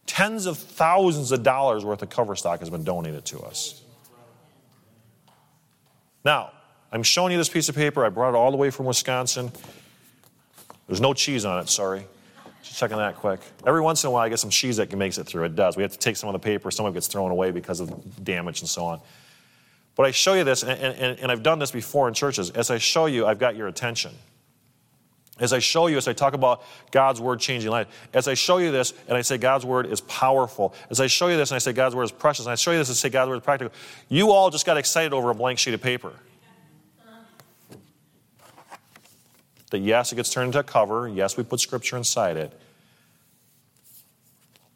Tens 0.05 0.47
of 0.47 0.57
thousands 0.57 1.31
of 1.31 1.43
dollars 1.43 1.85
worth 1.85 2.01
of 2.01 2.09
cover 2.09 2.35
stock 2.35 2.59
has 2.59 2.69
been 2.69 2.83
donated 2.83 3.23
to 3.25 3.39
us. 3.39 3.81
Now, 6.25 6.51
I'm 6.91 7.03
showing 7.03 7.31
you 7.31 7.37
this 7.37 7.49
piece 7.49 7.69
of 7.69 7.75
paper. 7.75 8.05
I 8.05 8.09
brought 8.09 8.33
it 8.33 8.35
all 8.35 8.51
the 8.51 8.57
way 8.57 8.69
from 8.69 8.85
Wisconsin. 8.85 9.51
There's 10.87 11.01
no 11.01 11.13
cheese 11.13 11.45
on 11.45 11.59
it, 11.59 11.69
sorry. 11.69 12.05
Just 12.63 12.79
checking 12.79 12.97
that 12.97 13.15
quick. 13.15 13.39
Every 13.65 13.81
once 13.81 14.03
in 14.03 14.07
a 14.07 14.11
while, 14.11 14.23
I 14.23 14.29
get 14.29 14.39
some 14.39 14.49
cheese 14.49 14.77
that 14.77 14.95
makes 14.95 15.17
it 15.17 15.25
through. 15.25 15.45
It 15.45 15.55
does. 15.55 15.77
We 15.77 15.83
have 15.83 15.91
to 15.91 15.99
take 15.99 16.17
some 16.17 16.29
of 16.29 16.33
the 16.33 16.39
paper. 16.39 16.71
Some 16.71 16.85
of 16.85 16.93
it 16.93 16.95
gets 16.95 17.07
thrown 17.07 17.31
away 17.31 17.51
because 17.51 17.79
of 17.79 18.23
damage 18.23 18.61
and 18.61 18.69
so 18.69 18.85
on. 18.85 19.01
But 19.95 20.07
I 20.07 20.11
show 20.11 20.33
you 20.33 20.43
this, 20.43 20.63
and, 20.63 20.71
and, 20.71 21.19
and 21.19 21.31
I've 21.31 21.43
done 21.43 21.59
this 21.59 21.71
before 21.71 22.07
in 22.07 22.13
churches. 22.13 22.49
As 22.49 22.69
I 22.69 22.77
show 22.77 23.05
you, 23.05 23.25
I've 23.25 23.39
got 23.39 23.55
your 23.55 23.67
attention. 23.67 24.11
As 25.37 25.51
I 25.51 25.59
show 25.59 25.87
you, 25.87 25.97
as 25.97 26.07
I 26.07 26.13
talk 26.13 26.33
about 26.33 26.63
God's 26.91 27.19
word 27.19 27.41
changing 27.41 27.69
life, 27.69 27.87
as 28.13 28.27
I 28.27 28.35
show 28.35 28.57
you 28.57 28.71
this 28.71 28.93
and 29.07 29.17
I 29.17 29.21
say 29.21 29.37
God's 29.37 29.65
word 29.65 29.85
is 29.85 29.99
powerful, 30.01 30.73
as 30.89 31.01
I 31.01 31.07
show 31.07 31.27
you 31.27 31.35
this 31.35 31.51
and 31.51 31.55
I 31.55 31.59
say 31.59 31.73
God's 31.73 31.93
word 31.93 32.03
is 32.03 32.11
precious, 32.11 32.45
and 32.45 32.53
I 32.53 32.55
show 32.55 32.71
you 32.71 32.77
this 32.77 32.87
and 32.87 32.95
say 32.95 33.09
God's 33.09 33.29
word 33.29 33.37
is 33.37 33.43
practical, 33.43 33.73
you 34.07 34.31
all 34.31 34.49
just 34.49 34.65
got 34.65 34.77
excited 34.77 35.11
over 35.11 35.31
a 35.31 35.35
blank 35.35 35.59
sheet 35.59 35.73
of 35.73 35.81
paper. 35.81 36.13
That 39.75 39.81
yes, 39.81 40.13
it 40.13 40.15
gets 40.15 40.29
turned 40.29 40.47
into 40.47 40.59
a 40.59 40.63
cover. 40.63 41.05
Yes, 41.05 41.35
we 41.35 41.43
put 41.43 41.59
scripture 41.59 41.97
inside 41.97 42.37
it. 42.37 42.57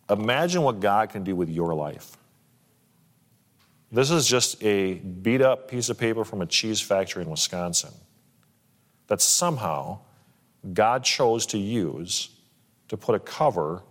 Imagine 0.10 0.62
what 0.62 0.82
God 0.82 1.10
can 1.10 1.24
do 1.24 1.38
with 1.38 1.48
your 1.48 1.74
life. 1.74 2.18
This 3.94 4.12
is 4.12 4.28
just 4.28 4.62
a 4.62 4.96
beat 4.96 5.42
up 5.42 5.70
piece 5.70 5.88
of 5.88 5.98
paper 5.98 6.26
from 6.26 6.42
a 6.42 6.46
cheese 6.46 6.82
factory 6.82 7.24
in 7.24 7.30
Wisconsin 7.30 7.92
that 9.08 9.22
somehow 9.22 10.00
God 10.74 11.06
chose 11.06 11.46
to 11.48 11.58
use 11.58 12.30
to 12.90 12.98
put 12.98 13.16
a 13.16 13.20
cover 13.20 13.82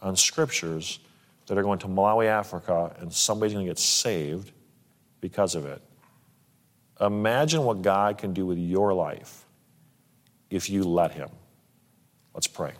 on 0.00 0.14
scriptures 0.14 1.00
that 1.46 1.58
are 1.58 1.62
going 1.62 1.80
to 1.80 1.88
Malawi, 1.88 2.26
Africa, 2.26 2.94
and 3.00 3.12
somebody's 3.12 3.54
going 3.54 3.66
to 3.66 3.70
get 3.70 3.80
saved 3.80 4.52
because 5.20 5.56
of 5.56 5.66
it. 5.66 5.82
Imagine 7.00 7.64
what 7.64 7.82
God 7.82 8.16
can 8.16 8.32
do 8.32 8.46
with 8.46 8.58
your 8.58 8.94
life 8.94 9.41
if 10.52 10.68
you 10.68 10.84
let 10.84 11.12
Him. 11.12 11.30
Let's 12.34 12.46
pray. 12.46 12.72